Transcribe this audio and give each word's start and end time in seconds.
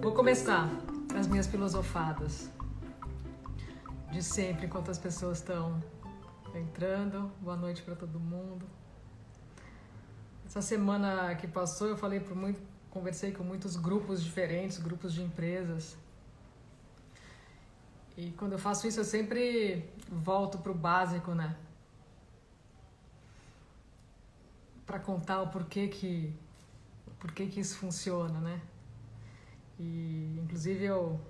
Vou 0.00 0.12
começar 0.12 0.68
as 1.18 1.26
minhas 1.26 1.46
filosofadas 1.46 2.50
de 4.10 4.22
sempre, 4.22 4.66
enquanto 4.66 4.90
as 4.90 4.98
pessoas 4.98 5.38
estão 5.38 5.82
entrando. 6.54 7.30
Boa 7.40 7.56
noite 7.56 7.82
para 7.82 7.94
todo 7.94 8.18
mundo. 8.18 8.66
Essa 10.44 10.60
semana 10.60 11.34
que 11.36 11.46
passou, 11.46 11.86
eu 11.86 11.96
falei 11.96 12.18
por 12.18 12.36
muito, 12.36 12.60
conversei 12.90 13.30
com 13.30 13.44
muitos 13.44 13.76
grupos 13.76 14.22
diferentes, 14.22 14.78
grupos 14.78 15.14
de 15.14 15.22
empresas. 15.22 15.96
E 18.16 18.32
quando 18.32 18.52
eu 18.52 18.58
faço 18.58 18.86
isso, 18.88 19.00
eu 19.00 19.04
sempre 19.04 19.88
volto 20.10 20.58
para 20.58 20.72
o 20.72 20.74
básico, 20.74 21.32
né? 21.34 21.56
Para 24.90 24.98
contar 24.98 25.40
o 25.40 25.46
porquê 25.46 25.86
que, 25.86 26.34
porquê 27.20 27.46
que 27.46 27.60
isso 27.60 27.76
funciona, 27.76 28.40
né? 28.40 28.60
E, 29.78 30.36
inclusive, 30.42 30.84
eu, 30.84 31.20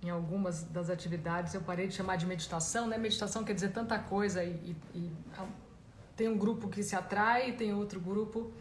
em 0.00 0.08
algumas 0.08 0.62
das 0.62 0.88
atividades, 0.88 1.54
eu 1.54 1.60
parei 1.62 1.88
de 1.88 1.94
chamar 1.94 2.14
de 2.14 2.24
meditação, 2.24 2.86
né? 2.86 2.96
Meditação 2.96 3.42
quer 3.42 3.54
dizer 3.54 3.72
tanta 3.72 3.98
coisa 3.98 4.44
e, 4.44 4.76
e, 4.94 4.98
e 4.98 5.12
tem 6.14 6.28
um 6.28 6.38
grupo 6.38 6.68
que 6.68 6.84
se 6.84 6.94
atrai 6.94 7.50
e 7.50 7.52
tem 7.54 7.74
outro 7.74 7.98
grupo 7.98 8.52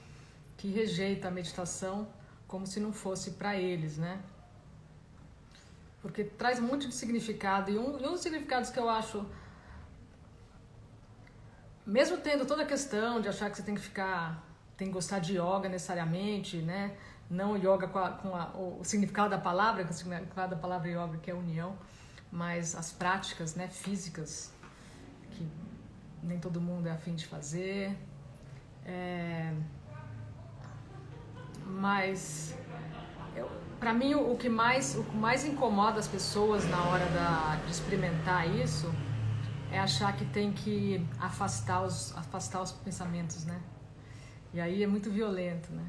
que 0.58 0.68
rejeita 0.68 1.28
a 1.28 1.32
meditação 1.32 2.08
como 2.48 2.66
se 2.66 2.80
não 2.80 2.92
fosse 2.92 3.30
para 3.34 3.56
eles, 3.56 4.00
né? 4.00 4.20
Porque 6.02 6.24
traz 6.24 6.60
muito 6.60 6.88
de 6.88 6.96
significado 6.96 7.70
e 7.70 7.78
um, 7.78 7.98
um 7.98 8.14
dos 8.14 8.22
significados 8.22 8.72
que 8.72 8.80
eu 8.80 8.90
acho 8.90 9.28
mesmo 11.92 12.18
tendo 12.18 12.46
toda 12.46 12.64
a 12.64 12.66
questão 12.66 13.20
de 13.20 13.28
achar 13.28 13.50
que 13.50 13.58
você 13.58 13.64
tem 13.64 13.76
que 13.76 13.82
ficar, 13.82 14.42
tem 14.78 14.88
que 14.88 14.94
gostar 14.94 15.20
de 15.20 15.34
yoga 15.34 15.68
necessariamente, 15.68 16.58
né? 16.58 16.96
não 17.30 17.58
yoga 17.58 17.88
com, 17.88 18.00
a, 18.00 18.12
com 18.12 18.36
a, 18.36 18.46
o 18.56 18.82
significado 18.84 19.30
da 19.30 19.38
palavra, 19.38 19.84
com 19.84 19.92
o 19.92 19.94
significado 19.94 20.56
da 20.56 20.62
palavra 20.62 20.90
yoga, 20.90 21.18
que 21.22 21.30
é 21.30 21.34
união, 21.34 21.78
mas 22.32 22.76
as 22.76 22.94
práticas 22.94 23.56
né, 23.56 23.68
físicas, 23.68 24.54
que 25.32 25.46
nem 26.24 26.40
todo 26.40 26.62
mundo 26.62 26.88
é 26.88 26.92
afim 26.92 27.14
de 27.14 27.28
fazer. 27.28 27.98
É, 28.86 29.54
mas, 31.66 32.56
para 33.82 33.94
mim, 33.94 34.16
o 34.16 34.38
que, 34.38 34.48
mais, 34.48 34.96
o 34.96 35.04
que 35.04 35.18
mais 35.18 35.44
incomoda 35.44 36.00
as 36.00 36.08
pessoas 36.08 36.66
na 36.70 36.82
hora 36.86 37.06
da, 37.08 37.60
de 37.66 37.72
experimentar 37.72 38.50
isso 38.50 38.90
é 39.72 39.80
achar 39.80 40.16
que 40.16 40.26
tem 40.26 40.52
que 40.52 41.06
afastar 41.20 41.82
os, 41.84 42.16
afastar 42.18 42.62
os 42.62 42.72
pensamentos, 42.72 43.46
né? 43.46 43.60
E 44.54 44.60
aí 44.60 44.84
é 44.84 44.88
muito 44.88 45.10
violento, 45.10 45.72
né? 45.72 45.86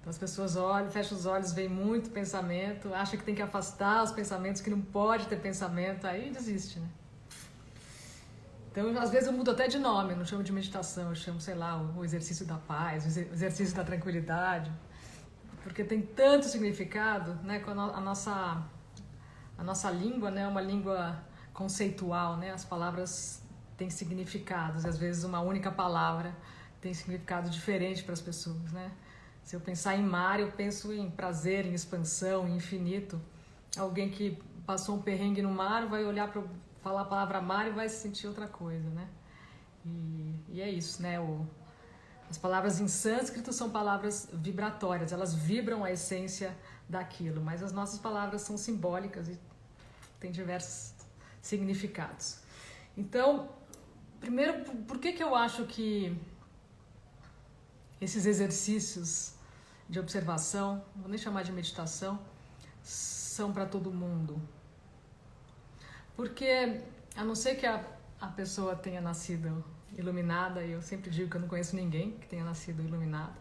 Então 0.00 0.10
as 0.10 0.18
pessoas 0.18 0.54
olham, 0.56 0.90
fecham 0.90 1.16
os 1.16 1.24
olhos, 1.24 1.52
veem 1.52 1.68
muito 1.68 2.10
pensamento, 2.10 2.92
acham 2.92 3.18
que 3.18 3.24
tem 3.24 3.34
que 3.34 3.42
afastar 3.42 4.04
os 4.04 4.12
pensamentos, 4.12 4.60
que 4.60 4.70
não 4.70 4.80
pode 4.80 5.26
ter 5.26 5.36
pensamento, 5.36 6.06
aí 6.06 6.30
desiste, 6.30 6.78
né? 6.78 6.88
Então, 8.70 8.96
às 9.00 9.10
vezes 9.10 9.26
eu 9.26 9.32
mudo 9.32 9.50
até 9.50 9.66
de 9.66 9.78
nome, 9.78 10.14
não 10.14 10.24
chamo 10.24 10.44
de 10.44 10.52
meditação, 10.52 11.08
eu 11.08 11.14
chamo, 11.14 11.40
sei 11.40 11.54
lá, 11.54 11.82
o 11.82 12.04
exercício 12.04 12.46
da 12.46 12.56
paz, 12.56 13.04
o 13.04 13.08
exercício 13.08 13.74
da 13.74 13.82
tranquilidade, 13.82 14.70
porque 15.64 15.82
tem 15.82 16.02
tanto 16.02 16.46
significado, 16.46 17.34
né? 17.42 17.58
Com 17.60 17.70
a 17.72 18.00
nossa 18.00 18.62
a 19.58 19.64
nossa 19.64 19.90
língua, 19.90 20.30
né, 20.30 20.42
é 20.42 20.46
uma 20.46 20.60
língua 20.60 21.20
conceitual, 21.58 22.36
né? 22.36 22.52
As 22.52 22.64
palavras 22.64 23.42
têm 23.76 23.90
significados, 23.90 24.86
às 24.86 24.96
vezes 24.96 25.24
uma 25.24 25.40
única 25.40 25.72
palavra 25.72 26.32
tem 26.80 26.94
significado 26.94 27.50
diferente 27.50 28.04
para 28.04 28.12
as 28.12 28.20
pessoas, 28.20 28.70
né? 28.70 28.92
Se 29.42 29.56
eu 29.56 29.60
pensar 29.60 29.96
em 29.96 30.04
mar, 30.04 30.38
eu 30.38 30.52
penso 30.52 30.92
em 30.92 31.10
prazer, 31.10 31.66
em 31.66 31.74
expansão, 31.74 32.46
em 32.46 32.54
infinito. 32.54 33.20
Alguém 33.76 34.08
que 34.08 34.38
passou 34.64 34.96
um 34.96 35.02
perrengue 35.02 35.42
no 35.42 35.50
mar 35.50 35.86
vai 35.88 36.04
olhar 36.04 36.30
para 36.30 36.44
falar 36.80 37.00
a 37.00 37.04
palavra 37.06 37.40
mar 37.40 37.66
e 37.66 37.70
vai 37.70 37.88
sentir 37.88 38.28
outra 38.28 38.46
coisa, 38.46 38.88
né? 38.90 39.08
E, 39.84 40.34
e 40.50 40.60
é 40.60 40.70
isso, 40.70 41.02
né? 41.02 41.18
O, 41.18 41.44
as 42.30 42.38
palavras 42.38 42.78
em 42.78 42.86
sânscrito 42.86 43.52
são 43.52 43.68
palavras 43.70 44.28
vibratórias, 44.32 45.12
elas 45.12 45.34
vibram 45.34 45.82
a 45.82 45.90
essência 45.90 46.56
daquilo, 46.88 47.40
mas 47.42 47.64
as 47.64 47.72
nossas 47.72 47.98
palavras 47.98 48.42
são 48.42 48.56
simbólicas 48.56 49.28
e 49.28 49.36
têm 50.20 50.30
diversos 50.30 50.97
significados. 51.40 52.40
Então, 52.96 53.48
primeiro, 54.20 54.64
por 54.86 54.98
que, 54.98 55.12
que 55.12 55.22
eu 55.22 55.34
acho 55.34 55.64
que 55.64 56.16
esses 58.00 58.26
exercícios 58.26 59.34
de 59.88 59.98
observação, 59.98 60.84
vou 60.94 61.08
nem 61.08 61.18
chamar 61.18 61.42
de 61.42 61.52
meditação, 61.52 62.18
são 62.82 63.52
para 63.52 63.66
todo 63.66 63.90
mundo. 63.90 64.40
Porque, 66.14 66.80
a 67.16 67.24
não 67.24 67.34
ser 67.34 67.56
que 67.56 67.66
a, 67.66 67.84
a 68.20 68.26
pessoa 68.28 68.76
tenha 68.76 69.00
nascido 69.00 69.64
iluminada, 69.96 70.62
e 70.62 70.72
eu 70.72 70.82
sempre 70.82 71.10
digo 71.10 71.30
que 71.30 71.36
eu 71.36 71.40
não 71.40 71.48
conheço 71.48 71.74
ninguém 71.74 72.12
que 72.12 72.26
tenha 72.26 72.44
nascido 72.44 72.82
iluminado, 72.82 73.34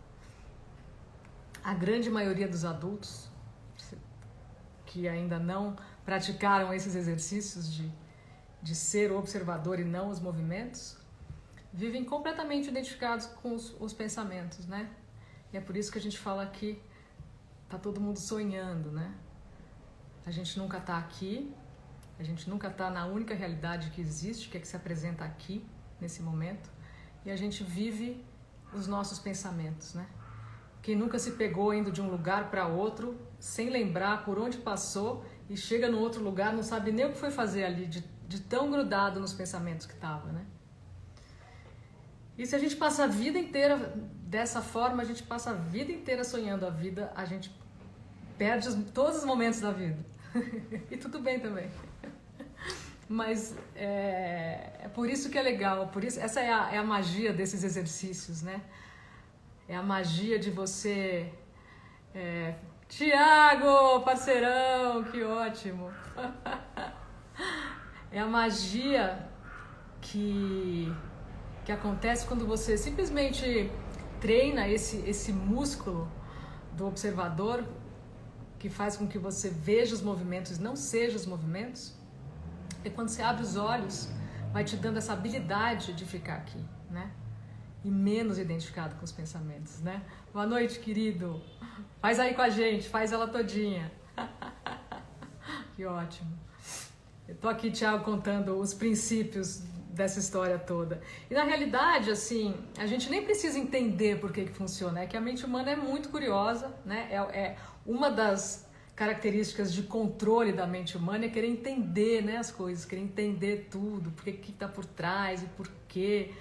a 1.64 1.74
grande 1.74 2.10
maioria 2.10 2.48
dos 2.48 2.64
adultos 2.64 3.30
que 4.86 5.08
ainda 5.08 5.38
não 5.38 5.76
praticaram 6.08 6.74
esses 6.74 6.96
exercícios 6.96 7.70
de, 7.70 7.92
de 8.62 8.74
ser 8.74 9.12
o 9.12 9.18
observador 9.20 9.78
e 9.78 9.84
não 9.84 10.08
os 10.10 10.22
movimentos, 10.22 10.98
vivem 11.74 12.06
completamente 12.06 12.70
identificados 12.70 13.26
com 13.26 13.54
os, 13.54 13.76
os 13.78 13.92
pensamentos, 13.92 14.66
né? 14.66 14.90
E 15.52 15.58
é 15.58 15.60
por 15.60 15.76
isso 15.76 15.92
que 15.92 15.98
a 15.98 16.02
gente 16.02 16.18
fala 16.18 16.46
que 16.46 16.82
tá 17.68 17.78
todo 17.78 18.00
mundo 18.00 18.20
sonhando, 18.20 18.90
né? 18.90 19.14
A 20.26 20.32
gente 20.32 20.58
nunca 20.58 20.80
tá 20.80 20.98
aqui, 20.98 21.54
a 22.18 22.24
gente 22.24 22.50
nunca 22.50 22.70
tá 22.70 22.90
na 22.90 23.06
única 23.06 23.36
realidade 23.36 23.90
que 23.90 24.00
existe, 24.00 24.48
que 24.48 24.56
é 24.56 24.62
que 24.62 24.68
se 24.68 24.78
apresenta 24.78 25.26
aqui, 25.26 25.66
nesse 26.00 26.22
momento, 26.22 26.70
e 27.26 27.30
a 27.30 27.36
gente 27.36 27.66
vive 27.66 28.26
os 28.72 28.88
nossos 28.88 29.20
pensamentos, 29.20 29.94
né? 29.94 30.08
Quem 30.82 30.96
nunca 30.96 31.20
se 31.20 31.32
pegou 31.32 31.74
indo 31.74 31.92
de 31.92 32.02
um 32.02 32.10
lugar 32.10 32.50
para 32.50 32.66
outro 32.66 33.20
sem 33.38 33.70
lembrar 33.70 34.24
por 34.24 34.40
onde 34.40 34.58
passou 34.58 35.26
e 35.50 35.56
chega 35.56 35.90
no 35.90 36.00
outro 36.00 36.24
lugar, 36.24 36.54
não 36.54 36.64
sabe 36.64 36.92
nem 36.92 37.06
o 37.06 37.12
que 37.12 37.18
foi 37.18 37.32
fazer 37.32 37.64
ali, 37.64 37.86
de, 37.86 38.04
de 38.28 38.42
tão 38.42 38.70
grudado 38.70 39.20
nos 39.20 39.34
pensamentos 39.34 39.86
que 39.86 39.94
estava, 39.94 40.32
né? 40.32 40.46
E 42.38 42.46
se 42.46 42.56
a 42.56 42.60
gente 42.60 42.76
passa 42.76 43.06
a 43.06 43.08
vida 43.08 43.40
inteira 43.40 43.94
dessa 44.22 44.62
forma, 44.62 45.02
a 45.02 45.06
gente 45.06 45.24
passa 45.24 45.52
a 45.52 45.54
vida 45.54 45.92
inteira 45.92 46.24
sonhando 46.24 46.68
a 46.68 46.70
vida, 46.70 47.12
a 47.16 47.26
gente 47.26 47.52
perde 48.38 48.68
os, 48.68 48.76
todos 48.92 49.18
os 49.20 49.26
momentos 49.26 49.60
da 49.60 49.72
vida. 49.72 49.98
e 50.92 50.98
tudo 50.98 51.20
bem 51.20 51.40
também. 51.40 51.70
Mas 53.10 53.56
é, 53.74 54.72
é, 54.84 54.88
por 54.94 55.10
isso 55.10 55.30
que 55.30 55.38
é 55.38 55.42
legal, 55.42 55.88
por 55.88 56.04
isso 56.04 56.20
essa 56.20 56.42
é 56.42 56.52
a, 56.52 56.74
é 56.74 56.78
a 56.78 56.84
magia 56.84 57.32
desses 57.32 57.64
exercícios, 57.64 58.42
né? 58.42 58.62
É 59.68 59.76
a 59.76 59.82
magia 59.82 60.38
de 60.38 60.52
você. 60.52 61.32
É, 62.14 62.56
Tiago, 62.88 64.02
parceirão, 64.02 65.04
que 65.04 65.22
ótimo! 65.24 65.92
é 68.12 68.20
a 68.20 68.26
magia 68.26 69.28
que 70.02 70.94
que 71.66 71.72
acontece 71.74 72.26
quando 72.26 72.48
você 72.48 72.78
simplesmente 72.78 73.70
treina 74.22 74.70
esse, 74.70 74.98
esse 75.06 75.34
músculo 75.34 76.10
do 76.78 76.88
observador 76.88 77.62
que 78.58 78.70
faz 78.70 78.96
com 78.96 79.06
que 79.06 79.20
você 79.20 79.50
veja 79.50 79.94
os 79.94 80.02
movimentos, 80.02 80.58
não 80.60 80.78
seja 80.78 81.18
os 81.18 81.26
movimentos. 81.26 81.94
E 82.86 82.90
quando 82.90 83.10
você 83.10 83.22
abre 83.22 83.44
os 83.44 83.58
olhos, 83.58 84.10
vai 84.54 84.64
te 84.64 84.78
dando 84.78 84.96
essa 84.96 85.12
habilidade 85.12 85.92
de 85.92 86.06
ficar 86.06 86.36
aqui, 86.36 86.64
né? 86.90 87.12
E 87.84 87.92
menos 87.92 88.40
identificado 88.40 88.96
com 88.96 89.04
os 89.04 89.12
pensamentos, 89.12 89.82
né? 89.82 90.02
Boa 90.32 90.46
noite, 90.46 90.80
querido. 90.80 91.42
Faz 92.02 92.20
aí 92.20 92.34
com 92.34 92.42
a 92.42 92.50
gente, 92.50 92.88
faz 92.88 93.12
ela 93.12 93.28
todinha. 93.28 93.92
que 95.76 95.86
ótimo. 95.86 96.38
Eu 97.28 97.36
tô 97.36 97.50
aqui, 97.50 97.72
Thiago, 97.72 98.04
contando 98.04 98.58
os 98.58 98.74
princípios 98.74 99.62
dessa 99.90 100.20
história 100.20 100.58
toda. 100.60 101.02
E 101.30 101.34
na 101.34 101.44
realidade, 101.44 102.12
assim, 102.12 102.56
a 102.78 102.86
gente 102.86 103.10
nem 103.10 103.24
precisa 103.24 103.58
entender 103.58 104.20
por 104.20 104.32
que, 104.32 104.46
que 104.46 104.54
funciona, 104.54 105.02
é 105.02 105.08
que 105.08 105.18
a 105.18 105.22
mente 105.22 105.44
humana 105.44 105.72
é 105.72 105.76
muito 105.76 106.10
curiosa, 106.10 106.72
né? 106.86 107.08
É, 107.10 107.16
é 107.16 107.58
uma 107.86 108.10
das 108.10 108.68
características 108.96 109.74
de 109.74 109.84
controle 109.84 110.52
da 110.52 110.66
mente 110.66 110.98
humana 110.98 111.26
é 111.26 111.30
querer 111.30 111.48
entender 111.48 112.24
né, 112.24 112.38
as 112.38 112.50
coisas, 112.52 112.84
querer 112.84 113.02
entender 113.02 113.68
tudo, 113.70 114.10
por 114.12 114.24
que 114.24 114.52
está 114.52 114.68
por 114.68 114.86
trás 114.86 115.44
e 115.44 115.46
por 115.48 115.68
quê. 115.88 116.34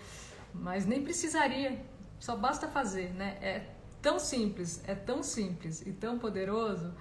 Mas 0.55 0.87
nem 0.87 1.03
precisaria, 1.03 1.79
só 2.19 2.35
basta 2.37 2.67
fazer, 2.69 3.13
né? 3.13 3.37
É 3.43 3.76
tão 4.03 4.19
simples, 4.19 4.83
é 4.87 4.95
tão 4.95 5.23
simples 5.23 5.83
e 5.83 5.93
tão 5.93 6.19
poderoso 6.19 6.95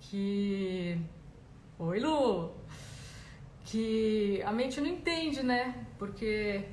que. 0.00 1.00
Oi, 1.78 1.98
Lu! 2.00 2.60
que 3.70 4.42
a 4.44 4.52
mente 4.52 4.80
não 4.80 4.88
entende, 4.88 5.42
né? 5.42 5.86
Porque 5.98 6.64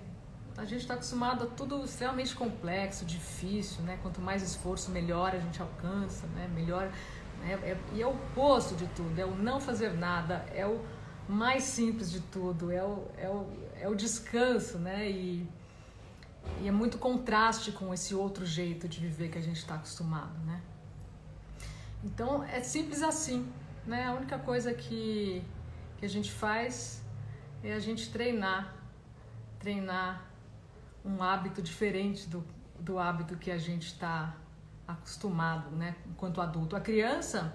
A 0.57 0.65
gente 0.65 0.81
está 0.81 0.95
acostumado 0.95 1.43
a 1.43 1.47
tudo 1.47 1.83
extremamente 1.85 2.35
complexo, 2.35 3.05
difícil, 3.05 3.83
né? 3.83 3.99
Quanto 4.01 4.19
mais 4.19 4.41
esforço, 4.41 4.89
melhor 4.89 5.35
a 5.35 5.39
gente 5.39 5.61
alcança, 5.61 6.25
né? 6.27 6.49
Melhor. 6.51 6.91
Né? 7.39 7.53
É, 7.61 7.77
e 7.93 8.01
é 8.01 8.07
o 8.07 8.09
oposto 8.09 8.75
de 8.75 8.87
tudo, 8.87 9.19
é 9.19 9.23
o 9.25 9.35
não 9.35 9.59
fazer 9.59 9.93
nada, 9.93 10.43
é 10.51 10.65
o 10.65 10.83
mais 11.29 11.63
simples 11.63 12.11
de 12.11 12.21
tudo, 12.21 12.71
é 12.71 12.83
o, 12.83 13.05
é 13.15 13.29
o, 13.29 13.47
é 13.81 13.87
o 13.87 13.93
descanso, 13.93 14.79
né? 14.79 15.07
E, 15.07 15.47
e 16.61 16.67
é 16.67 16.71
muito 16.71 16.97
contraste 16.97 17.71
com 17.71 17.93
esse 17.93 18.15
outro 18.15 18.45
jeito 18.45 18.87
de 18.87 18.99
viver 18.99 19.29
que 19.29 19.37
a 19.37 19.41
gente 19.41 19.57
está 19.57 19.75
acostumado, 19.75 20.37
né? 20.45 20.61
Então 22.03 22.43
é 22.43 22.61
simples 22.61 23.01
assim, 23.01 23.51
né? 23.85 24.05
A 24.05 24.13
única 24.13 24.37
coisa 24.39 24.73
que, 24.73 25.43
que 25.97 26.05
a 26.05 26.09
gente 26.09 26.31
faz 26.31 27.03
é 27.63 27.73
a 27.73 27.79
gente 27.79 28.11
treinar, 28.11 28.75
treinar 29.59 30.25
um 31.03 31.21
hábito 31.21 31.61
diferente 31.61 32.27
do, 32.27 32.43
do 32.79 32.99
hábito 32.99 33.37
que 33.37 33.51
a 33.51 33.57
gente 33.57 33.87
está 33.87 34.35
acostumado, 34.87 35.69
né? 35.75 35.95
Enquanto 36.07 36.41
adulto. 36.41 36.75
A 36.75 36.79
criança, 36.79 37.53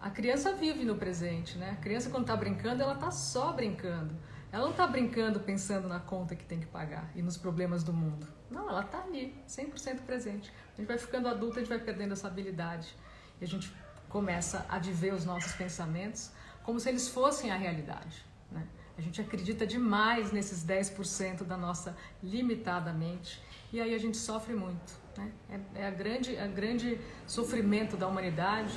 a 0.00 0.10
criança 0.10 0.54
vive 0.54 0.84
no 0.84 0.96
presente, 0.96 1.58
né? 1.58 1.70
A 1.70 1.82
criança 1.82 2.10
quando 2.10 2.24
está 2.24 2.36
brincando, 2.36 2.82
ela 2.82 2.94
está 2.94 3.10
só 3.10 3.52
brincando. 3.52 4.14
Ela 4.52 4.64
não 4.64 4.72
está 4.72 4.86
brincando 4.86 5.40
pensando 5.40 5.88
na 5.88 5.98
conta 5.98 6.36
que 6.36 6.44
tem 6.44 6.60
que 6.60 6.66
pagar 6.66 7.10
e 7.16 7.22
nos 7.22 7.38
problemas 7.38 7.82
do 7.82 7.92
mundo. 7.92 8.28
Não, 8.50 8.68
ela 8.68 8.82
está 8.82 9.02
ali, 9.02 9.34
100% 9.48 10.02
presente. 10.02 10.52
A 10.74 10.76
gente 10.76 10.86
vai 10.86 10.98
ficando 10.98 11.26
adulto, 11.26 11.58
a 11.58 11.62
gente 11.62 11.70
vai 11.70 11.78
perdendo 11.78 12.12
essa 12.12 12.28
habilidade. 12.28 12.94
E 13.40 13.44
a 13.44 13.48
gente 13.48 13.74
começa 14.10 14.66
a 14.68 14.78
viver 14.78 15.14
os 15.14 15.24
nossos 15.24 15.52
pensamentos 15.52 16.30
como 16.62 16.78
se 16.78 16.90
eles 16.90 17.08
fossem 17.08 17.50
a 17.50 17.56
realidade. 17.56 18.22
Né? 18.50 18.62
A 18.98 19.00
gente 19.00 19.22
acredita 19.22 19.66
demais 19.66 20.32
nesses 20.32 20.62
10% 20.64 21.44
da 21.44 21.56
nossa 21.56 21.96
limitada 22.22 22.92
mente 22.92 23.42
e 23.72 23.80
aí 23.80 23.94
a 23.94 23.98
gente 23.98 24.18
sofre 24.18 24.54
muito. 24.54 25.00
Né? 25.16 25.32
É, 25.48 25.80
é, 25.80 25.86
a 25.86 25.90
grande, 25.90 26.36
a 26.36 26.46
grande 26.46 27.00
sofrimento 27.26 27.96
da 27.96 28.06
humanidade 28.06 28.74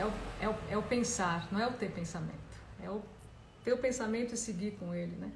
é 0.00 0.04
o, 0.04 0.12
é, 0.40 0.48
o, 0.48 0.54
é 0.70 0.76
o 0.76 0.82
pensar, 0.82 1.46
não 1.52 1.60
é 1.60 1.66
o 1.66 1.72
ter 1.72 1.92
pensamento. 1.92 2.34
É 2.82 2.90
o 2.90 3.00
ter 3.64 3.72
o 3.72 3.78
pensamento 3.78 4.34
e 4.34 4.36
seguir 4.36 4.72
com 4.72 4.94
ele, 4.94 5.16
né? 5.16 5.32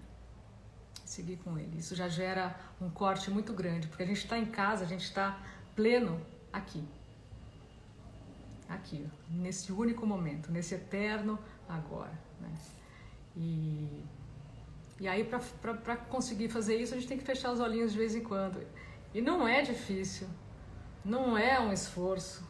Seguir 1.05 1.39
com 1.39 1.59
ele. 1.59 1.79
Isso 1.79 1.95
já 1.95 2.09
gera 2.09 2.55
um 2.81 2.91
corte 2.91 3.31
muito 3.31 3.53
grande, 3.53 3.89
porque 3.89 4.03
a 4.03 4.07
gente 4.07 4.19
está 4.19 4.39
em 4.39 4.47
casa, 4.47 4.85
a 4.85 4.89
gente 4.89 5.05
está 5.05 5.41
pleno 5.75 6.21
aqui 6.53 6.85
aqui, 8.69 9.09
nesse 9.31 9.73
único 9.73 10.07
momento, 10.07 10.53
nesse 10.53 10.75
eterno 10.75 11.39
agora. 11.69 12.13
Né? 12.41 12.53
E, 13.37 14.05
e 15.01 15.09
aí, 15.09 15.25
para 15.25 15.97
conseguir 15.97 16.49
fazer 16.51 16.77
isso, 16.77 16.95
a 16.95 16.99
gente 16.99 17.09
tem 17.09 17.19
que 17.19 17.25
fechar 17.25 17.51
os 17.51 17.61
olhinhos 17.61 17.93
de 17.93 17.99
vez 17.99 18.15
em 18.15 18.23
quando. 18.23 18.65
E 19.15 19.23
não 19.23 19.49
é 19.49 19.63
difícil, 19.63 20.29
não 21.05 21.37
é 21.37 21.59
um 21.59 21.73
esforço. 21.73 22.47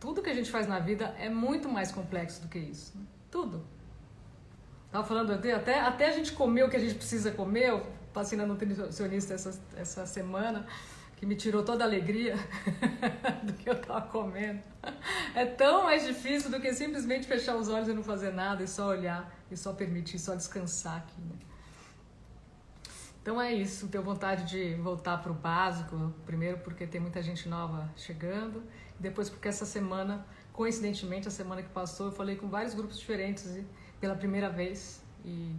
Tudo 0.00 0.22
que 0.22 0.30
a 0.30 0.34
gente 0.34 0.50
faz 0.50 0.66
na 0.66 0.78
vida 0.78 1.14
é 1.18 1.28
muito 1.28 1.68
mais 1.68 1.92
complexo 1.92 2.40
do 2.40 2.48
que 2.48 2.58
isso. 2.58 2.96
Né? 2.96 3.04
Tudo. 3.30 3.64
Estava 4.88 5.06
falando 5.06 5.32
até, 5.32 5.52
até, 5.52 6.08
a 6.08 6.12
gente 6.12 6.32
comer 6.32 6.64
o 6.64 6.70
que 6.70 6.76
a 6.76 6.80
gente 6.80 6.94
precisa 6.94 7.30
comer. 7.30 7.68
Eu 7.68 7.86
passei 8.12 8.38
na 8.38 8.46
nutricionista 8.46 9.34
essa, 9.34 9.60
essa 9.76 10.06
semana 10.06 10.66
que 11.16 11.26
me 11.26 11.36
tirou 11.36 11.62
toda 11.62 11.84
a 11.84 11.86
alegria 11.86 12.36
do 13.44 13.52
que 13.52 13.68
eu 13.68 13.74
estava 13.74 14.06
comendo. 14.06 14.62
É 15.34 15.44
tão 15.44 15.84
mais 15.84 16.06
difícil 16.06 16.50
do 16.50 16.58
que 16.58 16.72
simplesmente 16.72 17.26
fechar 17.26 17.56
os 17.56 17.68
olhos 17.68 17.88
e 17.88 17.92
não 17.92 18.02
fazer 18.02 18.32
nada 18.32 18.62
e 18.62 18.68
só 18.68 18.88
olhar 18.88 19.30
e 19.50 19.56
só 19.56 19.74
permitir, 19.74 20.18
só 20.18 20.34
descansar 20.34 20.96
aqui. 20.96 21.20
Né? 21.20 21.36
Então 23.20 23.38
é 23.38 23.52
isso, 23.52 23.88
tenho 23.88 24.02
vontade 24.02 24.44
de 24.44 24.74
voltar 24.76 25.18
para 25.18 25.30
o 25.30 25.34
básico, 25.34 26.14
primeiro 26.24 26.58
porque 26.60 26.86
tem 26.86 26.98
muita 26.98 27.22
gente 27.22 27.46
nova 27.46 27.92
chegando, 27.94 28.62
e 28.98 29.02
depois 29.02 29.28
porque 29.28 29.48
essa 29.48 29.66
semana, 29.66 30.24
coincidentemente, 30.50 31.28
a 31.28 31.30
semana 31.30 31.62
que 31.62 31.68
passou, 31.68 32.06
eu 32.06 32.12
falei 32.12 32.36
com 32.36 32.48
vários 32.48 32.72
grupos 32.72 32.98
diferentes 32.98 33.44
pela 34.00 34.14
primeira 34.14 34.48
vez 34.50 35.02
e 35.24 35.54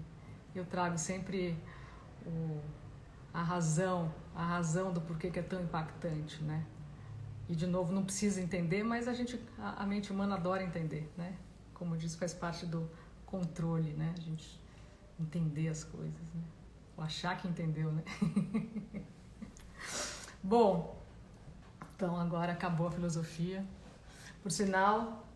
eu 0.55 0.65
trago 0.65 0.97
sempre 0.97 1.57
o, 2.25 2.59
a 3.33 3.41
razão 3.41 4.11
a 4.39 4.45
razão 4.45 4.93
do 4.93 5.01
porquê 5.01 5.29
que 5.29 5.37
é 5.37 5.41
tão 5.41 5.61
impactante, 5.61 6.41
né? 6.43 6.65
E 7.49 7.53
de 7.53 7.67
novo, 7.67 7.91
não 7.91 8.05
precisa 8.05 8.39
entender, 8.39 8.83
mas 8.83 9.05
a 9.05 9.13
gente, 9.13 9.37
a, 9.57 9.83
a 9.83 9.85
mente 9.85 10.13
humana 10.13 10.35
adora 10.35 10.63
entender, 10.63 11.11
né? 11.17 11.35
Como 11.73 11.97
disse, 11.97 12.15
faz 12.15 12.33
parte 12.33 12.65
do 12.65 12.89
controle, 13.25 13.91
né? 13.93 14.13
A 14.17 14.21
gente 14.21 14.57
entender 15.19 15.67
as 15.67 15.83
coisas, 15.83 16.33
né? 16.33 16.43
Ou 16.95 17.03
achar 17.03 17.37
que 17.37 17.49
entendeu, 17.49 17.91
né? 17.91 18.03
Bom, 20.41 20.97
então 21.95 22.17
agora 22.17 22.53
acabou 22.53 22.87
a 22.87 22.91
filosofia. 22.91 23.65
Por 24.41 24.51
sinal, 24.51 25.27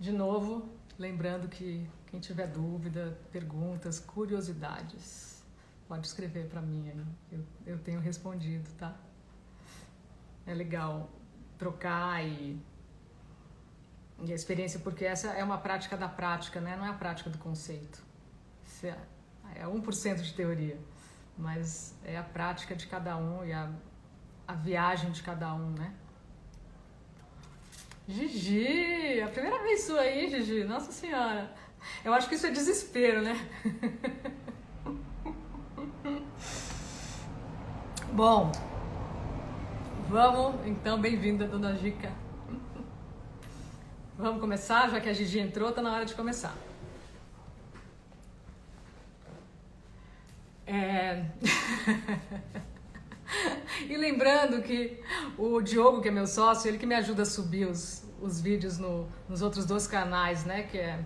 de 0.00 0.10
novo, 0.10 0.68
lembrando 0.98 1.46
que 1.46 1.88
quem 2.06 2.20
tiver 2.20 2.46
dúvida, 2.46 3.18
perguntas, 3.30 3.98
curiosidades, 3.98 5.36
Pode 5.88 6.04
escrever 6.04 6.48
para 6.48 6.60
mim 6.60 6.90
aí, 6.90 7.04
eu, 7.30 7.46
eu 7.64 7.78
tenho 7.78 8.00
respondido, 8.00 8.68
tá? 8.76 8.92
É 10.44 10.52
legal 10.52 11.08
trocar 11.56 12.24
e, 12.24 12.60
e 14.24 14.32
a 14.32 14.34
experiência, 14.34 14.80
porque 14.80 15.04
essa 15.04 15.28
é 15.28 15.44
uma 15.44 15.58
prática 15.58 15.96
da 15.96 16.08
prática, 16.08 16.60
né? 16.60 16.76
Não 16.76 16.84
é 16.84 16.88
a 16.88 16.94
prática 16.94 17.30
do 17.30 17.38
conceito. 17.38 18.02
Isso 18.64 18.86
é, 18.86 18.98
é 19.54 19.64
1% 19.64 20.22
de 20.22 20.34
teoria, 20.34 20.76
mas 21.38 21.94
é 22.04 22.18
a 22.18 22.24
prática 22.24 22.74
de 22.74 22.88
cada 22.88 23.16
um 23.16 23.44
e 23.44 23.52
a, 23.52 23.70
a 24.48 24.54
viagem 24.54 25.12
de 25.12 25.22
cada 25.22 25.54
um, 25.54 25.70
né? 25.70 25.94
Gigi, 28.08 29.20
a 29.20 29.28
primeira 29.28 29.62
vez 29.62 29.84
sua 29.84 30.00
aí, 30.00 30.28
Gigi, 30.28 30.64
nossa 30.64 30.90
senhora. 30.90 31.54
Eu 32.04 32.12
acho 32.12 32.28
que 32.28 32.34
isso 32.34 32.46
é 32.46 32.50
desespero, 32.50 33.22
né? 33.22 33.48
Bom, 38.12 38.50
vamos 40.08 40.66
então, 40.66 41.00
bem-vinda, 41.00 41.46
dona 41.46 41.76
Gica. 41.76 42.10
Vamos 44.18 44.40
começar, 44.40 44.88
já 44.88 44.98
que 44.98 45.10
a 45.10 45.12
Gigi 45.12 45.38
entrou, 45.38 45.70
tá 45.70 45.82
na 45.82 45.92
hora 45.92 46.06
de 46.06 46.14
começar. 46.14 46.56
É... 50.66 51.26
e 53.86 53.96
lembrando 53.96 54.62
que 54.62 55.02
o 55.36 55.60
Diogo, 55.60 56.00
que 56.00 56.08
é 56.08 56.10
meu 56.10 56.26
sócio, 56.26 56.68
ele 56.68 56.78
que 56.78 56.86
me 56.86 56.94
ajuda 56.94 57.22
a 57.22 57.26
subir 57.26 57.68
os, 57.68 58.04
os 58.20 58.40
vídeos 58.40 58.78
no, 58.78 59.06
nos 59.28 59.42
outros 59.42 59.66
dois 59.66 59.86
canais, 59.86 60.46
né? 60.46 60.62
Que 60.62 60.78
é, 60.78 60.98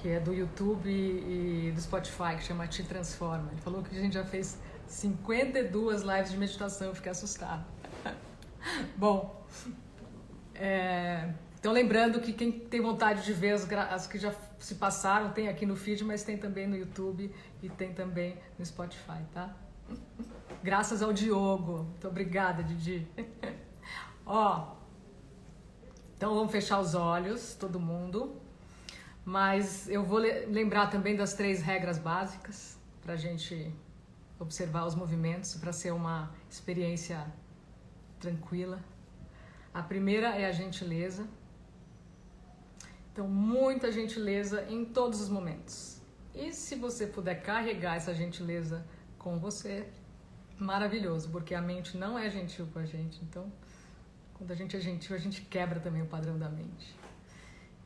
que 0.00 0.08
é 0.08 0.18
do 0.18 0.32
YouTube 0.32 0.88
e, 0.88 1.70
do 1.74 1.80
Spotify, 1.80 2.36
que 2.36 2.44
chama 2.44 2.66
Te 2.66 2.82
Transforma. 2.82 3.48
Ele 3.52 3.60
falou 3.60 3.82
que 3.82 3.96
a 3.96 4.00
gente 4.00 4.14
já 4.14 4.24
fez 4.24 4.58
52 4.86 6.02
lives 6.02 6.30
de 6.30 6.38
meditação, 6.38 6.88
eu 6.88 6.94
fiquei 6.94 7.12
assustada. 7.12 7.64
Bom, 8.96 9.44
é, 10.54 11.32
então 11.58 11.72
lembrando 11.72 12.20
que 12.20 12.32
quem 12.32 12.50
tem 12.50 12.80
vontade 12.80 13.24
de 13.24 13.32
ver 13.32 13.52
as, 13.52 13.70
as, 13.70 14.06
que 14.06 14.18
já 14.18 14.34
se 14.58 14.76
passaram, 14.76 15.30
tem 15.32 15.48
aqui 15.48 15.66
no 15.66 15.76
feed, 15.76 16.02
mas 16.04 16.22
tem 16.22 16.38
também 16.38 16.66
no 16.66 16.76
YouTube 16.76 17.34
e 17.62 17.68
tem 17.68 17.92
também 17.92 18.38
no 18.58 18.64
Spotify, 18.64 19.20
tá? 19.32 19.54
Graças 20.62 21.02
ao 21.02 21.12
Diogo. 21.12 21.84
Muito 21.84 22.08
obrigada, 22.08 22.62
Didi. 22.62 23.06
Ó, 24.24 24.76
então 26.16 26.34
vamos 26.34 26.50
fechar 26.50 26.80
os 26.80 26.94
olhos, 26.94 27.54
todo 27.54 27.78
mundo. 27.78 28.40
Mas 29.36 29.88
eu 29.88 30.02
vou 30.04 30.18
lembrar 30.18 30.88
também 30.88 31.14
das 31.14 31.34
três 31.34 31.62
regras 31.62 31.98
básicas 32.00 32.76
para 33.00 33.12
a 33.12 33.16
gente 33.16 33.72
observar 34.40 34.84
os 34.84 34.96
movimentos 34.96 35.54
para 35.54 35.72
ser 35.72 35.92
uma 35.92 36.34
experiência 36.50 37.24
tranquila. 38.18 38.82
A 39.72 39.84
primeira 39.84 40.30
é 40.30 40.46
a 40.46 40.50
gentileza. 40.50 41.28
Então, 43.12 43.28
muita 43.28 43.92
gentileza 43.92 44.66
em 44.68 44.84
todos 44.84 45.20
os 45.20 45.28
momentos. 45.28 46.02
E 46.34 46.52
se 46.52 46.74
você 46.74 47.06
puder 47.06 47.36
carregar 47.40 47.94
essa 47.94 48.12
gentileza 48.12 48.84
com 49.16 49.38
você, 49.38 49.86
maravilhoso, 50.58 51.30
porque 51.30 51.54
a 51.54 51.62
mente 51.62 51.96
não 51.96 52.18
é 52.18 52.28
gentil 52.28 52.66
com 52.72 52.80
a 52.80 52.84
gente. 52.84 53.20
Então, 53.22 53.52
quando 54.34 54.50
a 54.50 54.56
gente 54.56 54.76
é 54.76 54.80
gentil, 54.80 55.14
a 55.14 55.20
gente 55.20 55.42
quebra 55.42 55.78
também 55.78 56.02
o 56.02 56.06
padrão 56.06 56.36
da 56.36 56.48
mente. 56.48 56.98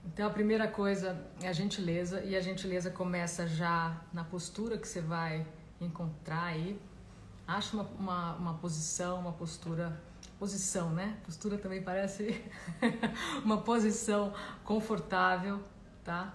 Então, 0.05 0.27
a 0.27 0.31
primeira 0.31 0.69
coisa 0.69 1.21
é 1.43 1.49
a 1.49 1.53
gentileza, 1.53 2.23
e 2.23 2.37
a 2.37 2.41
gentileza 2.41 2.91
começa 2.91 3.47
já 3.47 4.01
na 4.13 4.23
postura 4.23 4.77
que 4.79 4.87
você 4.87 5.01
vai 5.01 5.47
encontrar 5.81 6.45
aí. 6.45 6.81
Acha 7.47 7.77
uma, 7.77 7.85
uma, 7.99 8.35
uma 8.37 8.55
posição, 8.55 9.21
uma 9.21 9.33
postura 9.33 10.01
posição, 10.39 10.91
né? 10.91 11.19
Postura 11.25 11.57
também 11.57 11.83
parece 11.83 12.45
uma 13.45 13.59
posição 13.63 14.33
confortável, 14.65 15.63
tá? 16.03 16.35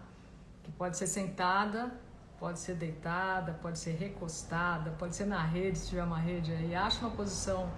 Que 0.64 0.72
pode 0.72 0.98
ser 0.98 1.08
sentada 1.08 1.92
Pode 2.40 2.58
ser 2.58 2.76
deitada, 2.76 3.52
pode 3.62 3.78
ser 3.78 3.92
recostada, 3.92 4.92
pode 4.92 5.14
ser 5.14 5.26
na 5.26 5.44
rede, 5.44 5.78
se 5.78 5.90
tiver 5.90 6.04
uma 6.04 6.18
rede 6.18 6.54
aí. 6.54 6.74
Acha 6.74 7.02
uma 7.02 7.12
posição 7.12 7.70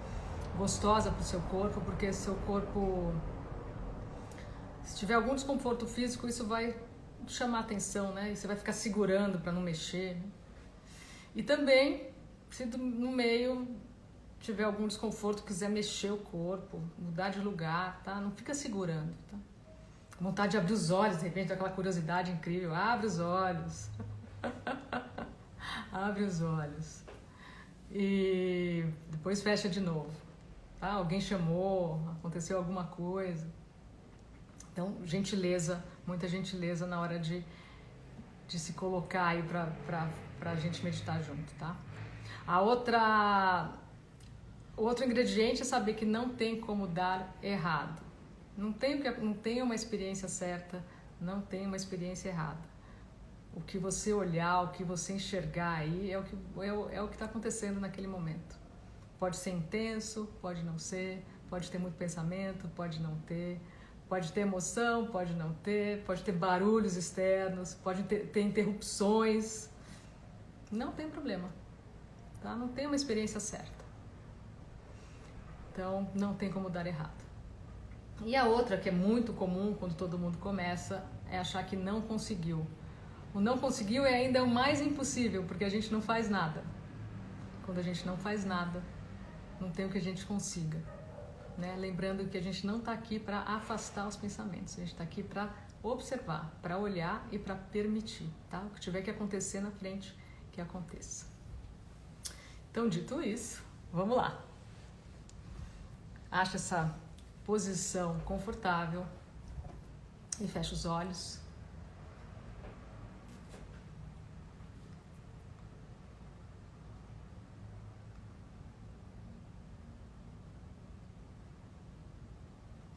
gostosa 0.56 1.10
para 1.10 1.20
o 1.20 1.24
seu 1.24 1.40
corpo, 1.40 1.80
porque 1.80 2.12
seu 2.12 2.36
corpo, 2.46 3.12
se 4.84 4.96
tiver 4.96 5.14
algum 5.14 5.34
desconforto 5.34 5.86
físico, 5.86 6.28
isso 6.28 6.46
vai 6.46 6.76
chamar 7.26 7.60
atenção, 7.60 8.12
né? 8.12 8.32
E 8.32 8.36
você 8.36 8.46
vai 8.46 8.56
ficar 8.56 8.72
segurando 8.72 9.38
para 9.38 9.52
não 9.52 9.62
mexer. 9.62 10.16
E 11.34 11.42
também, 11.42 12.10
se 12.50 12.66
no 12.66 13.10
meio 13.10 13.66
tiver 14.40 14.64
algum 14.64 14.86
desconforto, 14.86 15.44
quiser 15.44 15.70
mexer 15.70 16.10
o 16.10 16.18
corpo, 16.18 16.80
mudar 16.98 17.30
de 17.30 17.40
lugar, 17.40 18.02
tá? 18.02 18.20
Não 18.20 18.32
fica 18.32 18.54
segurando, 18.54 19.14
tá? 19.30 19.38
Vontade 20.20 20.52
de 20.52 20.58
abrir 20.58 20.72
os 20.72 20.90
olhos, 20.90 21.18
de 21.18 21.24
repente, 21.24 21.52
aquela 21.52 21.70
curiosidade 21.70 22.30
incrível. 22.30 22.74
Abre 22.74 23.06
os 23.06 23.18
olhos. 23.18 23.90
Abre 25.90 26.22
os 26.22 26.40
olhos. 26.42 27.02
E 27.90 28.84
depois 29.10 29.42
fecha 29.42 29.68
de 29.68 29.80
novo. 29.80 30.12
Tá? 30.78 30.92
Alguém 30.92 31.20
chamou, 31.20 32.00
aconteceu 32.18 32.56
alguma 32.58 32.84
coisa. 32.84 33.46
Então, 34.72 34.96
gentileza, 35.04 35.84
muita 36.06 36.26
gentileza 36.26 36.86
na 36.86 36.98
hora 36.98 37.18
de, 37.18 37.44
de 38.48 38.58
se 38.58 38.72
colocar 38.72 39.26
aí 39.26 39.42
para 39.42 40.10
a 40.40 40.56
gente 40.56 40.82
meditar 40.82 41.22
junto, 41.22 41.52
tá? 41.54 41.76
A 42.46 42.60
outra, 42.60 43.70
outro 44.76 45.04
ingrediente 45.04 45.62
é 45.62 45.64
saber 45.64 45.94
que 45.94 46.06
não 46.06 46.30
tem 46.30 46.58
como 46.58 46.86
dar 46.86 47.36
errado. 47.42 48.02
Não 48.56 48.72
tem, 48.72 48.98
não 49.18 49.34
tem 49.34 49.62
uma 49.62 49.74
experiência 49.74 50.28
certa, 50.28 50.82
não 51.20 51.40
tem 51.40 51.66
uma 51.66 51.76
experiência 51.76 52.30
errada. 52.30 52.72
O 53.54 53.60
que 53.60 53.76
você 53.76 54.12
olhar, 54.12 54.62
o 54.62 54.68
que 54.68 54.82
você 54.82 55.12
enxergar 55.12 55.76
aí 55.78 56.10
é 56.10 56.18
o 56.18 56.22
que 56.22 56.34
é 56.62 56.72
o, 56.72 56.90
é 56.90 57.02
o 57.02 57.08
que 57.08 57.14
está 57.14 57.26
acontecendo 57.26 57.78
naquele 57.78 58.06
momento. 58.06 58.56
Pode 59.18 59.36
ser 59.36 59.50
intenso, 59.50 60.28
pode 60.40 60.62
não 60.62 60.78
ser, 60.78 61.24
pode 61.48 61.70
ter 61.70 61.78
muito 61.78 61.94
pensamento, 61.94 62.66
pode 62.74 63.00
não 63.00 63.16
ter, 63.20 63.60
pode 64.12 64.30
ter 64.30 64.40
emoção, 64.40 65.06
pode 65.06 65.32
não 65.32 65.54
ter, 65.54 66.04
pode 66.04 66.22
ter 66.22 66.32
barulhos 66.32 66.96
externos, 66.96 67.72
pode 67.72 68.02
ter, 68.02 68.26
ter 68.26 68.42
interrupções. 68.42 69.70
Não 70.70 70.92
tem 70.92 71.08
problema, 71.08 71.48
tá? 72.42 72.54
Não 72.54 72.68
tem 72.68 72.84
uma 72.86 72.94
experiência 72.94 73.40
certa. 73.40 73.82
Então, 75.70 76.10
não 76.14 76.34
tem 76.34 76.52
como 76.52 76.68
dar 76.68 76.86
errado. 76.86 77.24
E 78.22 78.36
a 78.36 78.44
outra, 78.44 78.76
que 78.76 78.90
é 78.90 78.92
muito 78.92 79.32
comum 79.32 79.72
quando 79.72 79.94
todo 79.94 80.18
mundo 80.18 80.36
começa, 80.36 81.02
é 81.30 81.38
achar 81.38 81.64
que 81.64 81.74
não 81.74 82.02
conseguiu. 82.02 82.66
O 83.32 83.40
não 83.40 83.56
conseguiu 83.56 84.04
é 84.04 84.12
ainda 84.12 84.44
o 84.44 84.46
mais 84.46 84.82
impossível, 84.82 85.44
porque 85.44 85.64
a 85.64 85.70
gente 85.70 85.90
não 85.90 86.02
faz 86.02 86.28
nada. 86.28 86.62
Quando 87.64 87.78
a 87.78 87.82
gente 87.82 88.06
não 88.06 88.18
faz 88.18 88.44
nada, 88.44 88.84
não 89.58 89.70
tem 89.70 89.86
o 89.86 89.88
que 89.88 89.96
a 89.96 90.02
gente 90.02 90.26
consiga. 90.26 90.78
Né? 91.58 91.76
Lembrando 91.76 92.28
que 92.28 92.38
a 92.38 92.40
gente 92.40 92.66
não 92.66 92.78
está 92.78 92.92
aqui 92.92 93.18
para 93.18 93.40
afastar 93.40 94.06
os 94.08 94.16
pensamentos, 94.16 94.74
a 94.74 94.80
gente 94.80 94.92
está 94.92 95.04
aqui 95.04 95.22
para 95.22 95.52
observar, 95.82 96.50
para 96.62 96.78
olhar 96.78 97.26
e 97.30 97.38
para 97.38 97.54
permitir. 97.54 98.30
Tá? 98.48 98.60
O 98.60 98.70
que 98.70 98.80
tiver 98.80 99.02
que 99.02 99.10
acontecer 99.10 99.60
na 99.60 99.70
frente, 99.70 100.16
que 100.50 100.60
aconteça. 100.60 101.26
Então, 102.70 102.88
dito 102.88 103.20
isso, 103.20 103.62
vamos 103.92 104.16
lá. 104.16 104.42
Acha 106.30 106.56
essa 106.56 106.94
posição 107.44 108.18
confortável 108.20 109.04
e 110.40 110.48
fecha 110.48 110.72
os 110.72 110.86
olhos. 110.86 111.41